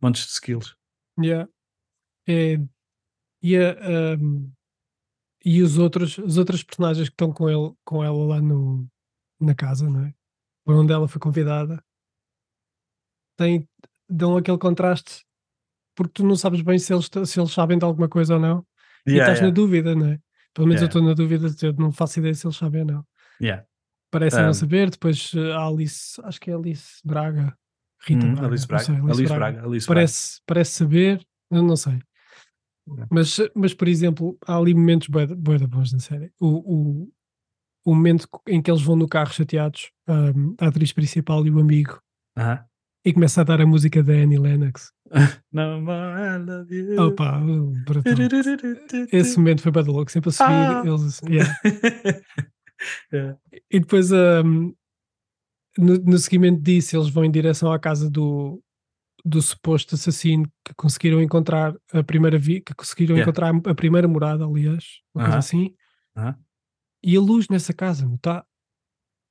[0.00, 0.76] montes de skills.
[1.18, 1.48] Yeah.
[2.28, 2.58] É,
[3.42, 4.52] e, a, um,
[5.44, 8.86] e os outros, os outros personagens que estão com, ele, com ela lá no,
[9.40, 10.14] na casa, não é?
[10.64, 11.82] Por onde ela foi convidada,
[13.36, 13.68] têm,
[14.08, 15.24] dão aquele contraste
[15.96, 18.66] porque tu não sabes bem se eles, se eles sabem de alguma coisa ou não.
[19.06, 20.20] e Yeah, estás na yeah, dúvida, não é?
[20.52, 20.98] Pelo menos eu Yeah.
[20.98, 23.06] estou na dúvida, eu não faço ideia se eles sabem ou não.
[24.10, 27.56] Parecem Um, não saber, depois eh, a Alice, acho que é Alice Braga,
[28.00, 28.84] Rita Hum, Braga, Alice Braga.
[28.84, 29.64] sei, Alice Braga.
[29.64, 29.86] Alice Braga.
[29.86, 31.98] parece, parece saber, eu não sei.
[33.10, 36.32] Mas, mas, por exemplo, há ali momentos bué da bué da bons na série.
[36.38, 36.46] O,
[37.04, 37.12] o,
[37.86, 41.60] o momento em que eles vão no carro chateados, um, a atriz principal e o
[41.60, 42.00] amigo,
[42.36, 42.64] Aham.
[43.04, 44.92] e começa a dar a música da Annie Lennox.
[45.52, 47.00] No more I love you.
[47.00, 47.40] Opa.
[49.12, 50.82] Esse momento foi da louco, sempre a subir, Ah.
[50.84, 51.56] eles assim, yeah.
[53.10, 53.38] Yeah.
[53.70, 54.74] E depois, um,
[55.78, 58.62] no, no seguimento disso, eles vão em direção à casa do,
[59.24, 63.30] do suposto assassino que conseguiram encontrar a primeira vi que conseguiram Yeah.
[63.30, 65.38] encontrar a primeira morada, aliás, uma coisa Aham.
[65.38, 65.74] assim.
[66.16, 66.36] Aham.
[67.06, 68.44] E a luz nessa casa está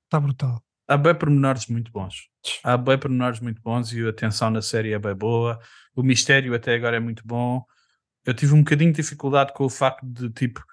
[0.09, 0.63] tá brutal.
[0.87, 2.29] Há bem pormenores muito bons.
[2.63, 5.59] Há bem pormenores muito bons e a atenção na série é bem boa.
[5.93, 7.65] O mistério até agora é muito bom.
[8.23, 10.63] Eu tive um bocadinho de dificuldade com o facto de, tipo,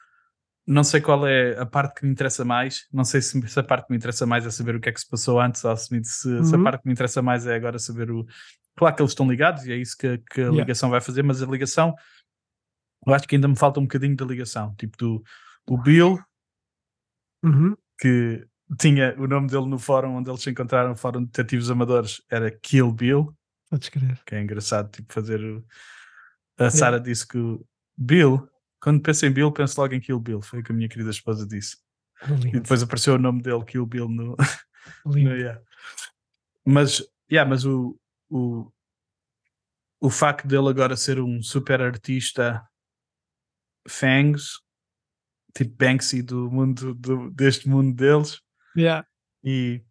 [0.65, 2.87] não sei qual é a parte que me interessa mais.
[2.93, 4.93] Não sei se, se a parte que me interessa mais é saber o que é
[4.93, 6.63] que se passou antes ou se, se, se a Uhum.
[6.65, 8.25] parte que me interessa mais é agora saber o.
[8.77, 10.61] Claro que eles estão ligados e é isso que, que a Yeah.
[10.61, 11.95] ligação vai fazer, mas a ligação,
[13.07, 14.73] eu acho que ainda me falta um bocadinho da ligação.
[14.77, 15.23] Tipo, do
[15.67, 16.19] o Bill,
[17.43, 17.77] Uhum.
[17.99, 18.47] que
[18.79, 22.23] tinha o nome dele no fórum onde eles se encontraram, o Fórum de Detetives Amadores,
[22.31, 23.37] era Kill Bill,
[23.69, 24.23] Podes crer.
[24.25, 25.65] que é engraçado, tipo, fazer o...
[26.59, 28.49] A Sara disse que o Bill,
[28.81, 31.11] quando penso em Bill, penso logo em Kill Bill, foi o que a minha querida
[31.11, 31.79] esposa disse.
[32.23, 32.61] E Lindo.
[32.61, 34.37] depois apareceu o nome dele, Kill Bill, no...
[35.07, 35.31] lindo.
[35.31, 35.61] no yeah.
[36.65, 37.99] Mas, yeah, mas o,
[38.31, 38.71] o,
[40.01, 42.63] o facto dele agora ser um super artista
[43.89, 44.61] Fangs,
[45.55, 48.41] tipo Banksy do mundo, do, deste mundo deles,
[48.77, 49.07] Yeah.
[49.45, 49.83] e,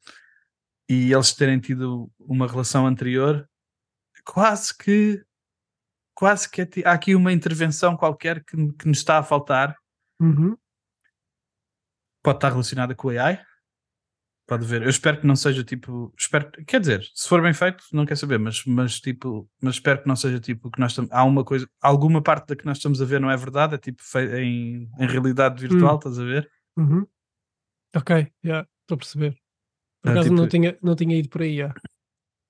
[0.89, 3.47] e eles terem tido uma relação anterior,
[4.25, 5.23] quase que
[6.15, 9.75] quase que é há aqui uma intervenção qualquer que, que nos está a faltar.
[10.19, 10.55] Uhum.
[12.23, 13.43] Pode estar relacionada com o AI.
[14.51, 14.81] Pode ver.
[14.81, 16.13] Eu espero que não seja tipo.
[16.19, 20.01] Espero, quer dizer, se for bem feito, não quer saber, mas, mas tipo, mas espero
[20.01, 21.09] que não seja tipo que nós estamos.
[21.09, 23.77] Há uma coisa, alguma parte da que nós estamos a ver não é verdade, é
[23.77, 25.97] tipo em, em realidade virtual, Hum.
[25.99, 26.51] estás a ver?
[26.75, 27.07] Uhum.
[27.95, 29.37] Ok, yeah, estou a perceber.
[30.03, 31.53] Por É, acaso tipo- não, tinha, não tinha ido por aí.
[31.55, 31.73] yeah.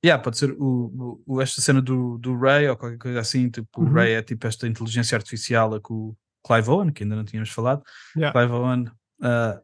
[0.03, 3.47] Yeah, pode ser o, o- esta cena do, do Ray ou qualquer coisa assim.
[3.47, 3.89] Tipo, Uhum.
[3.89, 7.23] o Ray é tipo esta inteligência artificial a que o Clive Owen, que ainda não
[7.25, 7.83] tínhamos falado,
[8.17, 8.31] Yeah.
[8.33, 8.85] Clive Owen
[9.21, 9.61] ah,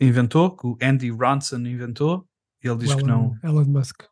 [0.00, 2.28] inventou, que o Andy Ronson inventou.
[2.62, 3.36] E ele diz O que não.
[3.42, 4.02] Elon Musk.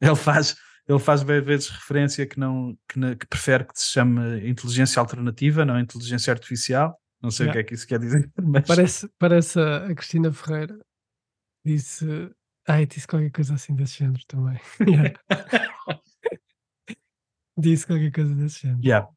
[0.00, 0.56] Ele faz,
[0.88, 4.98] ele faz bem vezes referência que, não, que, na- que prefere que se chame inteligência
[5.00, 6.98] alternativa, não inteligência artificial.
[7.22, 7.52] Não sei o Yeah.
[7.52, 10.76] que é que isso quer dizer, mas Parece, parece a a Cristina Ferreira.
[11.64, 12.04] Disse.
[12.66, 14.58] Ai, disse qualquer coisa assim desse género também.
[14.88, 15.12] Yeah.
[17.56, 18.80] disse qualquer coisa desse género.
[18.84, 19.08] Yeah.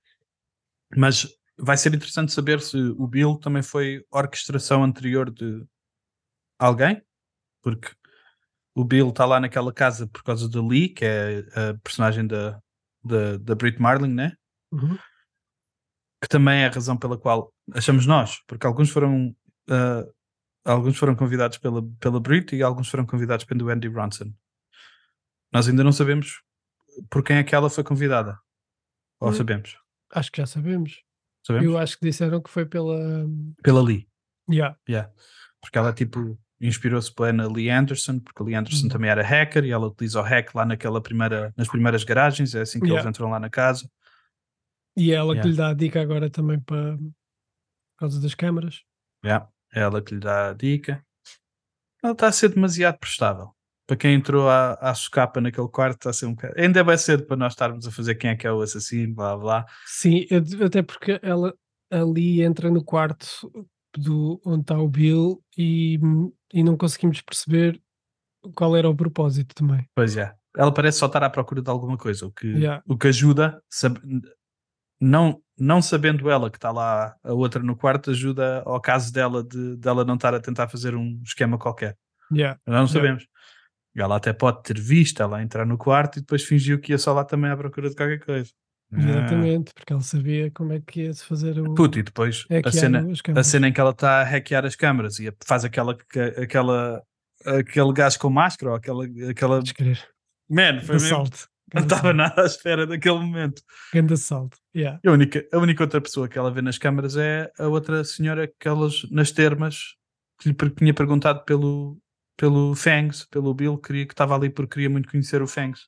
[0.96, 5.66] Mas vai ser interessante saber se o Bill também foi orquestração anterior de
[6.60, 7.02] alguém,
[7.62, 7.90] porque
[8.76, 12.60] o Bill está lá naquela casa por causa da Lee, que é a personagem da,
[13.04, 14.36] da, da Brit Marling, né?
[14.72, 14.98] Uhum.
[16.22, 19.34] que também é a razão pela qual achamos nós, porque alguns foram
[19.70, 20.04] ah,
[20.66, 24.34] alguns foram convidados pela, pela Brit e alguns foram convidados pelo Andy Ronson.
[25.54, 26.42] Nós ainda não sabemos
[27.10, 28.38] por quem é que ela foi convidada.
[29.22, 29.34] Ou Hum.
[29.34, 29.78] sabemos?
[30.12, 31.02] Acho que já sabemos.
[31.46, 31.66] Sabemos?
[31.66, 32.98] Eu acho que disseram que foi pela.
[33.64, 34.10] Pela Lee.
[34.50, 34.78] Yeah.
[34.90, 35.12] Yeah.
[35.62, 36.38] Porque ela tipo
[36.68, 38.90] inspirou-se pela Lee Anderson, porque a Lee Anderson Uhum.
[38.90, 42.62] também era hacker e ela utiliza o hack lá naquela primeira, nas primeiras garagens, é
[42.62, 43.10] assim que eles Yeah.
[43.10, 43.90] entram lá na casa.
[44.98, 45.42] E é ela Yeah.
[45.42, 46.98] que lhe dá a dica agora também para.
[46.98, 48.82] Por causa das câmaras.
[49.24, 49.48] Yeah.
[49.74, 51.04] É ela que lhe dá a dica.
[52.04, 53.52] Ela está a ser demasiado prestável.
[53.88, 56.54] Para quem entrou à, à socapa naquele quarto, está a ser um bocado.
[56.58, 59.14] Ainda é bem cedo para nós estarmos a fazer quem é que é o assassino,
[59.16, 59.66] blá blá.
[59.86, 60.26] Sim,
[60.66, 61.54] até porque ela
[61.92, 63.28] ali entra no quarto
[64.00, 66.00] do, onde está o Bill e,
[66.54, 67.82] e não conseguimos perceber
[68.56, 69.88] qual era o propósito também.
[69.96, 70.34] Pois é.
[70.58, 72.82] Ela parece só estar à procura de alguma coisa, o que, Yeah.
[72.88, 73.98] o que ajuda, sab-
[75.02, 79.44] não, não sabendo ela que está lá a outra no quarto, ajuda ao caso dela
[79.44, 81.98] de dela não estar a tentar fazer um esquema qualquer.
[82.32, 82.58] Yeah.
[82.66, 82.94] Nós não Yeah.
[82.94, 83.28] sabemos.
[83.98, 87.14] Ela até pode ter visto ela entrar no quarto e depois fingiu que ia só
[87.14, 88.52] lá também à procura de qualquer coisa.
[88.92, 91.72] Exatamente, porque ela sabia como é que ia se fazer o.
[91.72, 91.76] Ah.
[91.76, 95.20] Puto, e depois a cena, a cena em que ela está a hackear as câmaras
[95.20, 95.98] e faz aquela,
[96.42, 97.04] aquela,
[97.46, 100.08] aquele gajo com máscara ou aquela, aquela Podes crer.
[100.50, 101.08] Man, foi mesmo.
[101.08, 101.48] Assalto.
[101.74, 103.62] Não estava nada à espera daquele momento.
[103.92, 104.58] Grande assalto.
[104.76, 105.00] Yeah.
[105.06, 108.48] A única, a única outra pessoa que ela vê nas câmaras é a outra senhora
[108.48, 109.96] que elas, nas termas,
[110.40, 111.98] que lhe tinha perguntado pelo,
[112.38, 115.88] pelo Fangs, pelo Bill, queria, que estava ali porque queria muito conhecer o Fangs.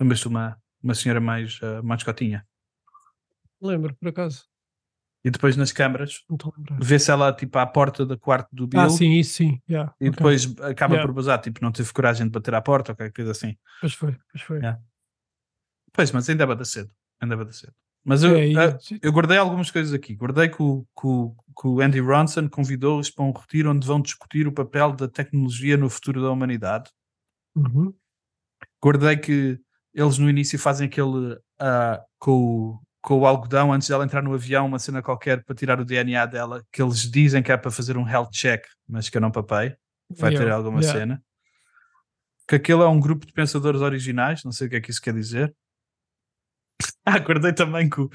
[0.00, 2.46] De uma, uma senhora mais, uh, mais cotinha.
[3.60, 4.44] Lembro, por acaso.
[5.22, 6.24] E depois nas câmaras,
[6.80, 9.60] vê-se ela tipo à porta do quarto do Bill Ah, sim, isso sim.
[9.68, 9.94] Yeah.
[10.00, 10.16] e ok.
[10.16, 11.06] depois acaba Yeah.
[11.06, 13.54] por bazar, tipo, não teve coragem de bater à porta ou qualquer coisa assim.
[13.82, 14.56] Pois foi, pois foi.
[14.58, 14.80] Yeah.
[15.92, 16.90] Pois, mas ainda é bada cedo.
[17.20, 17.74] Ainda é bada cedo.
[18.02, 20.14] Mas eu, É, e- ah, eu guardei algumas coisas aqui.
[20.14, 24.00] Guardei que o, que o, que o Andy Ronson convidou-os para um retiro onde vão
[24.00, 26.90] discutir o papel da tecnologia no futuro da humanidade.
[27.54, 27.92] Uhum.
[28.82, 29.60] Guardei que
[29.94, 34.34] eles no início fazem aquele ah, com, o, com o algodão antes dela entrar no
[34.34, 37.70] avião, uma cena qualquer para tirar o DNA dela, que eles dizem que é para
[37.70, 39.74] fazer um health check, mas que eu não papei.
[40.10, 40.98] Vai ter alguma yeah.
[40.98, 41.22] cena.
[42.46, 45.02] Que aquele é um grupo de pensadores originais, não sei o que é que isso
[45.02, 45.54] quer dizer.
[47.04, 48.08] Ah, acordei também que o,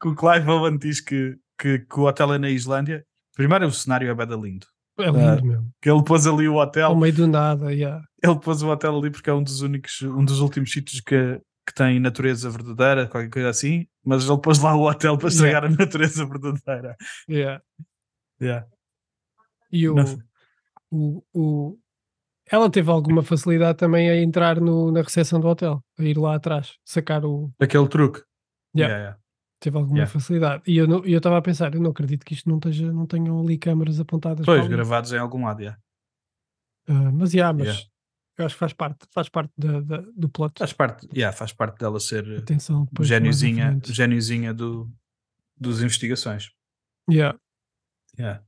[0.00, 3.04] que o Clive Owen diz que, que, que o hotel é na Islândia.
[3.34, 4.66] Primeiro, o cenário é bada lindo.
[4.98, 5.70] É lindo mesmo.
[5.80, 8.02] Que ele pôs ali o hotel, Ao meio do nada, yeah.
[8.22, 11.40] ele pôs o hotel ali porque é um dos únicos, um dos últimos sítios que,
[11.66, 13.86] que tem natureza verdadeira, qualquer coisa assim.
[14.04, 16.96] Mas ele pôs lá o hotel para estragar a natureza verdadeira.
[17.28, 17.62] Yeah.
[18.40, 18.66] Yeah.
[19.70, 19.94] E o,
[20.90, 21.78] o, o-
[22.50, 26.34] Ela teve alguma facilidade também a entrar no, na recepção do hotel, a ir lá
[26.36, 27.52] atrás, sacar o.
[27.60, 28.22] Aquele truque.
[28.76, 28.94] Yeah.
[28.94, 29.18] Yeah, yeah.
[29.60, 30.12] Teve alguma Yeah.
[30.12, 30.62] facilidade.
[30.66, 33.06] E eu não- eu estava a pensar, eu não acredito que isto não, esteja, não
[33.06, 35.60] tenham ali câmaras apontadas Pois, gravados em algum lado.
[35.60, 35.80] yeah.
[36.88, 37.88] Ah, mas, yeah, mas Yeah.
[38.38, 40.58] eu acho que faz parte, faz parte da, da- do plot.
[40.58, 43.92] Faz parte, yeah, faz parte dela ser Atenção, à géniozinha, frente.
[43.92, 44.88] géniozinha do,
[45.56, 46.50] dos investigações.
[47.10, 47.38] Yeah.
[48.18, 48.42] Yeah.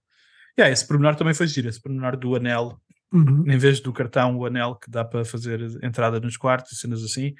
[0.58, 2.80] Yeah, esse pormenor também foi giro, esse pormenor do anel,
[3.12, 3.42] Uhum.
[3.50, 7.02] em vez do cartão, o anel que dá para fazer entrada nos quartos e cenas
[7.02, 7.34] assim.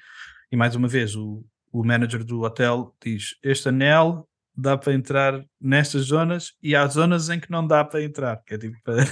[0.51, 5.45] E mais uma vez, o, o manager do hotel diz: Este anel dá para entrar
[5.61, 9.05] nestas zonas e há zonas em que não dá para entrar, que é tipo para,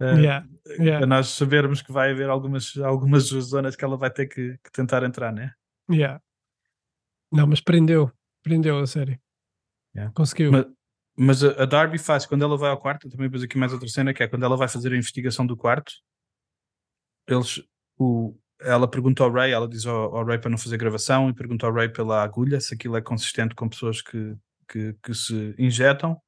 [0.00, 0.46] Yeah.
[0.66, 0.98] Yeah.
[0.98, 4.72] para nós sabermos que vai haver algumas, algumas zonas que ela vai ter que, que
[4.72, 5.52] tentar entrar, né?
[5.90, 6.20] Yeah.
[7.30, 8.10] Não, mas prendeu,
[8.42, 9.20] prendeu a série.
[9.94, 10.12] Yeah.
[10.12, 10.50] Conseguiu.
[10.50, 10.66] Mas,
[11.16, 13.88] mas a, a Darby faz, quando ela vai ao quarto, também pus aqui mais outra
[13.88, 15.92] cena, que é quando ela vai fazer a investigação do quarto,
[17.28, 17.62] eles,
[17.96, 21.34] o, ela pergunta ao Ray, ela diz ao, ao Ray para não fazer gravação e
[21.34, 24.36] pergunta ao Ray pela agulha, se aquilo é consistente com pessoas que,
[24.68, 26.20] que, que se injetam.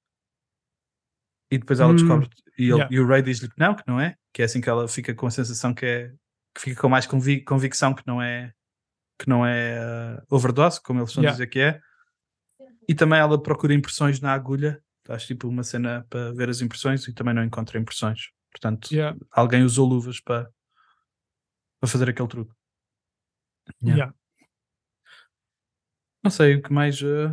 [1.51, 2.89] E depois ela Hum, descobre, e, ele- yeah.
[2.91, 5.15] e o Ray diz-lhe que não, que não é, que é assim que ela fica
[5.15, 6.13] com a sensação que é,
[6.55, 8.53] que fica com mais convi- convicção que não é,
[9.19, 9.79] que não é
[10.29, 11.33] uh, overdose, como eles estão a Yeah.
[11.37, 11.81] dizer que é.
[12.89, 17.07] E também ela procura impressões na agulha, faz tipo uma cena para ver as impressões
[17.07, 18.31] e também não encontra impressões.
[18.51, 19.17] Portanto, Yeah.
[19.31, 20.51] alguém usou luvas para,
[21.87, 22.53] para fazer aquele truque.
[23.83, 23.97] Yeah.
[23.97, 24.15] Yeah.
[26.23, 27.33] Não sei o que mais, eh,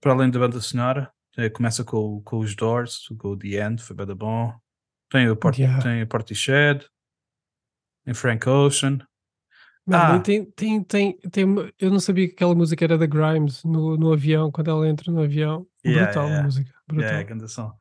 [0.00, 3.82] para além da banda sonora, eh, começa com, com os Doors, com o The End,
[3.82, 4.52] foi bada bom.
[5.10, 5.82] Tem o, Port, Yeah.
[5.82, 6.84] tem o Portishead,
[8.04, 8.98] tem Frank Ocean.
[9.86, 10.20] Mano, Ah.
[10.20, 11.44] tem, tem, tem, tem,
[11.78, 15.12] eu não sabia que aquela música era da Grimes no, no avião, quando ela entra
[15.12, 15.66] no avião.
[15.84, 16.40] Yeah, brutal yeah.
[16.40, 16.74] a música.
[16.86, 17.10] Brutal.
[17.10, 17.78] É, grande som.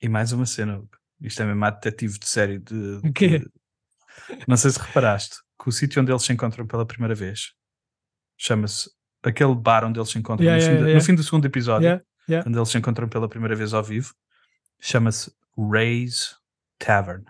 [0.00, 0.84] E mais uma cena,
[1.20, 3.50] isto é mesmo detetive de série de, de-
[4.46, 7.52] Não sei se reparaste que o sítio onde eles se encontram pela primeira vez
[8.36, 8.90] chama-se
[9.22, 11.04] aquele bar onde eles se encontram Yeah, no, fim yeah, no yeah.
[11.06, 12.44] fim do segundo episódio, Yeah, yeah.
[12.44, 14.12] quando eles se encontram pela primeira vez ao vivo,
[14.80, 16.36] chama-se Ray's
[16.78, 17.24] Tavern.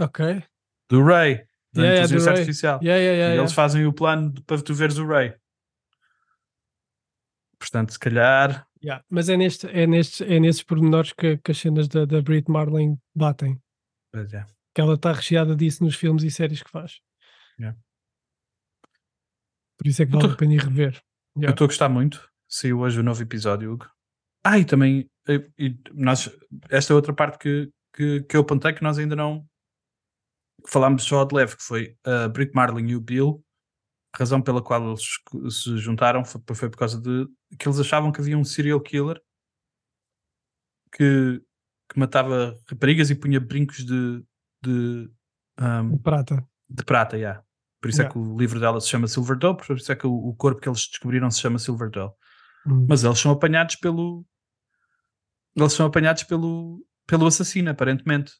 [0.00, 0.42] Ok.
[0.88, 2.40] Do Ray, da Yeah, yeah, inteligência Ray.
[2.40, 2.80] artificial.
[2.82, 3.40] Yeah, yeah, yeah, e yeah.
[3.40, 5.34] eles fazem o plano para tu veres o Ray.
[7.58, 8.66] Portanto, se calhar.
[8.82, 12.20] Yeah, Mas é, neste, é, nestes, é nesses pormenores que, que as cenas da, da
[12.20, 13.58] Brit Marlin batem.
[14.12, 14.44] pois é.
[14.74, 17.00] Que ela está recheada disso nos filmes e séries que faz.
[17.58, 17.78] Yeah.
[19.78, 20.94] Por isso é que Eu vale tô- a pena ir rever.
[21.36, 21.50] Eu Yeah.
[21.54, 22.30] estou a gostar muito.
[22.48, 23.90] Saiu hoje o novo episódio, Hugo.
[24.44, 25.08] Ah, e também.
[25.28, 26.28] e- e nós,
[26.68, 29.48] esta é outra parte que, que, que eu apontei que nós ainda não
[30.66, 33.42] falámos só de leve, que foi a Brit Marlin e o Bill.
[34.14, 35.02] A razão pela qual eles
[35.62, 37.26] se juntaram foi, foi por causa de
[37.58, 39.20] que eles achavam que havia um serial killer
[40.92, 41.42] que,
[41.90, 44.22] que matava raparigas e punha brincos de,
[44.70, 45.10] de,
[45.60, 46.46] um, De prata.
[46.68, 47.42] de prata, yeah.
[47.80, 48.12] Por isso é Yeah.
[48.12, 50.68] que o livro dela se chama Silver Doe, por isso é que o, corpo que
[50.68, 52.10] eles descobriram se chama Silver Doe.
[52.66, 52.86] Hum.
[52.88, 54.24] Mas eles são apanhados pelo.
[55.54, 58.32] Eles são apanhados pelo, pelo assassino, aparentemente.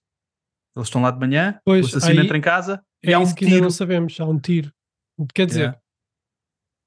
[0.75, 3.19] Eles estão lá de manhã, Pois, o assassino aí entra em casa É e há
[3.21, 3.65] um isso que ainda tiro.
[3.65, 4.19] não sabemos.
[4.19, 4.73] Há um tiro.
[5.35, 5.81] Quer dizer, Yeah.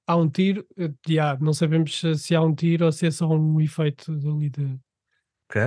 [0.07, 0.67] há um tiro.
[0.77, 4.49] eh, yeah, não sabemos se, há um tiro ou se é só um efeito dali
[4.49, 4.77] de.
[5.49, 5.61] Ok?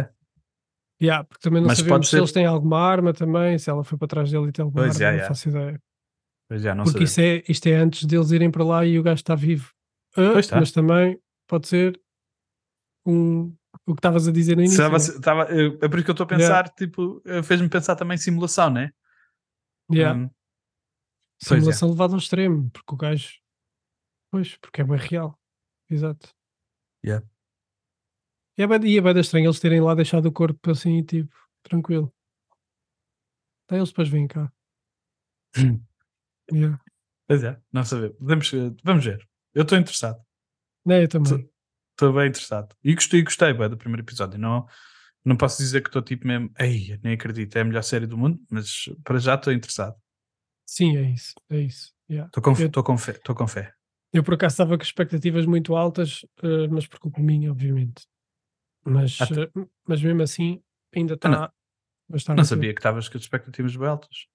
[1.02, 3.82] Yeah, porque também não Mas sabemos se ser- eles têm alguma arma também, se ela
[3.82, 5.28] foi para trás dele e tem alguma Pois, arma, yeah, não yeah.
[5.34, 5.82] faço ideia.
[6.48, 9.02] Pois já, não Porque isso é, isto é antes deles irem para lá e o
[9.02, 9.72] gajo está vivo.
[10.16, 10.58] Ah, Pois está.
[10.58, 11.98] Mas também pode ser
[13.06, 13.54] um,
[13.86, 14.74] o que estavas a dizer no início.
[14.82, 15.04] Estava, né?
[15.04, 18.16] estava, eu- é por isso que eu estou a pensar, tipo, eh, fez-me pensar também
[18.16, 18.90] em simulação, né?
[19.92, 20.18] Yeah.
[20.18, 20.30] Hum, é.
[21.42, 23.30] Simulação levada ao extremo, porque o gajo.
[24.30, 25.38] Pois, porque é bem real.
[25.88, 26.28] Exato.
[27.04, 27.26] Yeah.
[28.60, 32.12] E é bem, é estranho eles terem lá deixado o corpo assim, tipo, tranquilo.
[33.66, 34.52] Daí eles depois vêm cá.
[36.52, 36.80] Yeah.
[37.28, 38.16] Pois é, não sabemos.
[38.18, 39.24] Vamos, eh, vamos ver.
[39.54, 40.20] Eu estou interessado.
[40.84, 41.48] Né, eu também.
[41.92, 42.74] Estou bem interessado.
[42.82, 44.36] E gostei, gostei bem do primeiro episódio.
[44.36, 44.66] Não,
[45.24, 46.50] não posso dizer que estou tipo mesmo.
[46.58, 49.94] Ei, nem acredito, é a melhor série do mundo, mas para já estou interessado.
[50.66, 51.34] Sim, é isso.
[51.48, 51.94] É isso.
[52.10, 52.26] Yeah.
[52.26, 53.12] Estou com, Eu- com fé.
[53.12, 53.72] Estou com fé.
[54.12, 58.08] Eu por acaso estava com expectativas muito altas, eh, mas por culpa minha, obviamente.
[58.84, 59.50] Mas, eh,
[59.86, 60.62] mas mesmo assim,
[60.94, 61.34] ainda Ah, não.
[61.44, 61.54] está
[62.08, 62.36] bastante.
[62.38, 64.26] Não sabia que estavas com as expectativas bem altas.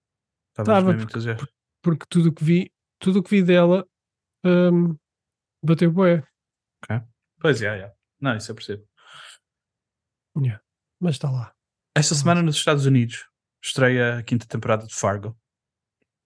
[0.51, 1.47] Estavas Tava, mesmo entusiasta.
[1.81, 3.87] Porque tudo o que vi, tudo que vi dela
[4.45, 4.95] hum,
[5.63, 6.23] bateu bué.
[7.39, 7.93] Pois é, é.
[8.19, 8.87] Não, isso eu percebo.
[10.37, 10.61] Yeah.
[10.99, 11.53] Mas está lá.
[11.95, 13.27] Esta semana nos Estados Unidos
[13.61, 15.37] estreia a quinta temporada de Fargo.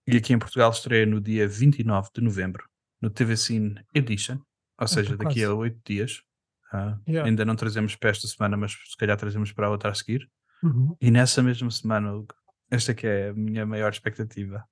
[0.06, 2.68] E aqui em Portugal estreia no dia 29 de novembro,
[3.00, 4.40] no TV Cine Edition,
[4.80, 6.22] ou seja, tá daqui a oito dias.
[6.72, 7.28] Ah, Yeah.
[7.28, 10.30] Ainda não trazemos para esta semana, mas se calhar trazemos para a outra a seguir.
[10.62, 10.96] Uhum.
[11.00, 12.34] E nessa mesma semana, Hugo,
[12.70, 14.64] esta que é a minha maior expectativa,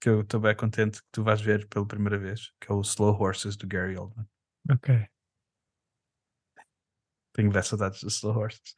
[0.00, 2.80] que eu estou bem contente que tu vais ver pela primeira vez, que é o
[2.80, 4.26] Slow Horses do Gary Oldman.
[4.70, 5.06] Ok.
[7.34, 8.74] Tenho bem saudades do Slow Horses.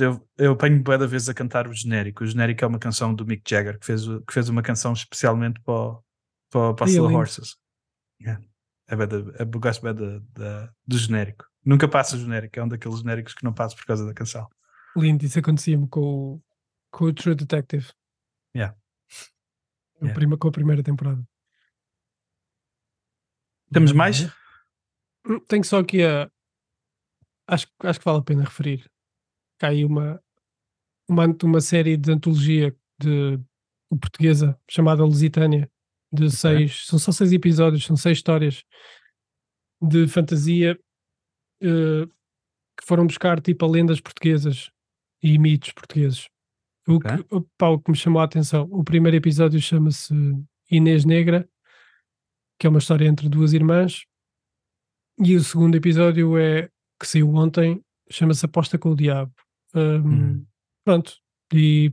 [0.00, 2.22] Eu, eu apanho bué da vez a cantar o genérico.
[2.22, 5.60] O genérico é uma canção do Mick Jagger, que fez, que fez uma canção especialmente
[5.62, 6.04] para, o-
[6.50, 7.12] para, para Slow.
[7.14, 7.56] Horses.
[8.20, 8.42] Yeah.
[8.88, 9.94] É bué da, é, eu gosto bem
[10.34, 11.46] da- do genérico.
[11.64, 14.48] Nunca passa o genérico, é um daqueles genéricos que não passa por causa da canção.
[14.96, 16.42] Lindo, isso acontecia-me com, o-
[16.90, 17.88] com o True Detective.
[18.56, 18.76] Yeah.
[20.00, 20.14] Yeah.
[20.14, 21.22] prima- com a primeira temporada.
[23.72, 24.24] Temos mais?
[25.26, 26.30] Hum, Tenho só aqui a.
[27.46, 28.90] Acho, acho que vale a pena referir.
[29.58, 30.22] Cá aí uma,
[31.08, 35.70] uma, uma série de antologia de, de portuguesa chamada Lusitânia.
[36.12, 36.86] De seis.
[36.86, 38.64] São só seis episódios, são seis histórias
[39.80, 40.78] de fantasia
[41.62, 42.06] eh,
[42.78, 44.70] que foram buscar tipo a lendas portuguesas
[45.22, 46.28] e mitos portugueses.
[46.88, 50.14] O que, opá, o que me chamou a atenção, o primeiro episódio chama-se
[50.70, 51.48] Inês Negra,
[52.58, 54.04] que é uma história entre duas irmãs,
[55.18, 59.32] e o segundo episódio é que saiu ontem, chama-se Aposta com o Diabo.
[59.74, 60.46] Hum, Hum.
[60.84, 61.12] Pronto,
[61.52, 61.92] e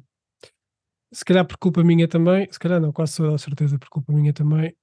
[1.14, 4.12] se calhar por culpa minha também, se calhar não, quase toda a certeza por culpa
[4.14, 4.76] minha também.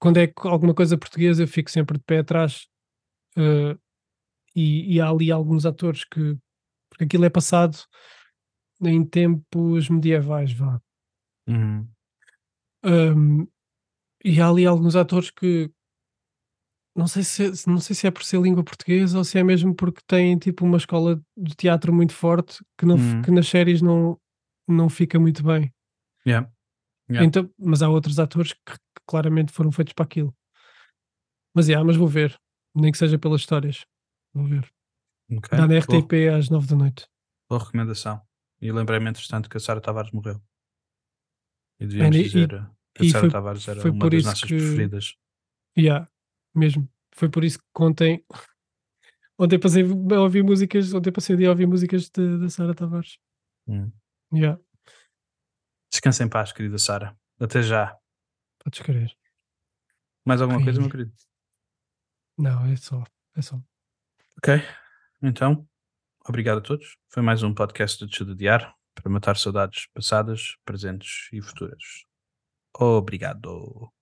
[0.00, 2.66] Quando é alguma coisa portuguesa, eu fico sempre de pé atrás.
[3.36, 3.76] eh,
[4.58, 6.36] e, e há ali alguns atores que.
[6.90, 7.76] Porque aquilo é passado
[8.82, 10.80] em tempos medievais, vá.
[11.48, 11.88] Uhum.
[12.84, 13.46] Um,
[14.24, 15.70] e há ali alguns atores que
[16.96, 19.74] não sei se não sei se é por ser língua portuguesa ou se é mesmo
[19.74, 23.22] porque têm tipo uma escola de teatro muito forte que, não, Uhum.
[23.22, 24.18] que nas séries não,
[24.66, 25.72] não fica muito bem.
[26.26, 26.50] Yeah.
[27.08, 27.26] Yeah.
[27.26, 30.34] Então, mas há outros atores que, que claramente foram feitos para aquilo.
[31.54, 32.36] Mas, yeah, mas vou ver,
[32.74, 33.84] nem que seja pelas histórias.
[34.38, 34.72] Vou ver.
[35.30, 35.58] Okay.
[35.58, 36.36] Dá na RTP Boa.
[36.38, 37.08] às 9 da noite.
[37.50, 38.22] Boa recomendação.
[38.60, 40.40] E lembrei-me, entretanto, que a Sara Tavares morreu.
[41.80, 44.56] E devíamos Man, dizer e, que a Sara Tavares era uma das nossas que...
[44.56, 45.16] preferidas.
[45.76, 46.08] Yeah,
[46.54, 46.88] mesmo.
[47.12, 48.24] Foi por isso que ontem.
[49.40, 50.92] Ontem passei a ouvir músicas.
[50.92, 53.18] Ontem passei o dia a ouvir músicas da Sara Tavares.
[53.68, 53.92] Hum.
[54.32, 54.60] Yeah.
[55.90, 57.16] Descansa em paz, querida Sara.
[57.38, 57.96] Até já.
[58.58, 59.16] Podes querer.
[60.26, 61.12] Mais alguma coisa, meu querido?
[62.36, 63.04] Não, é só.
[63.36, 63.62] É só.
[64.38, 64.62] Ok,
[65.20, 65.66] então,
[66.24, 66.96] obrigado a todos.
[67.08, 71.82] Foi mais um podcast de Desjudiar para matar saudades passadas, presentes e futuras.
[72.72, 73.92] Obrigado.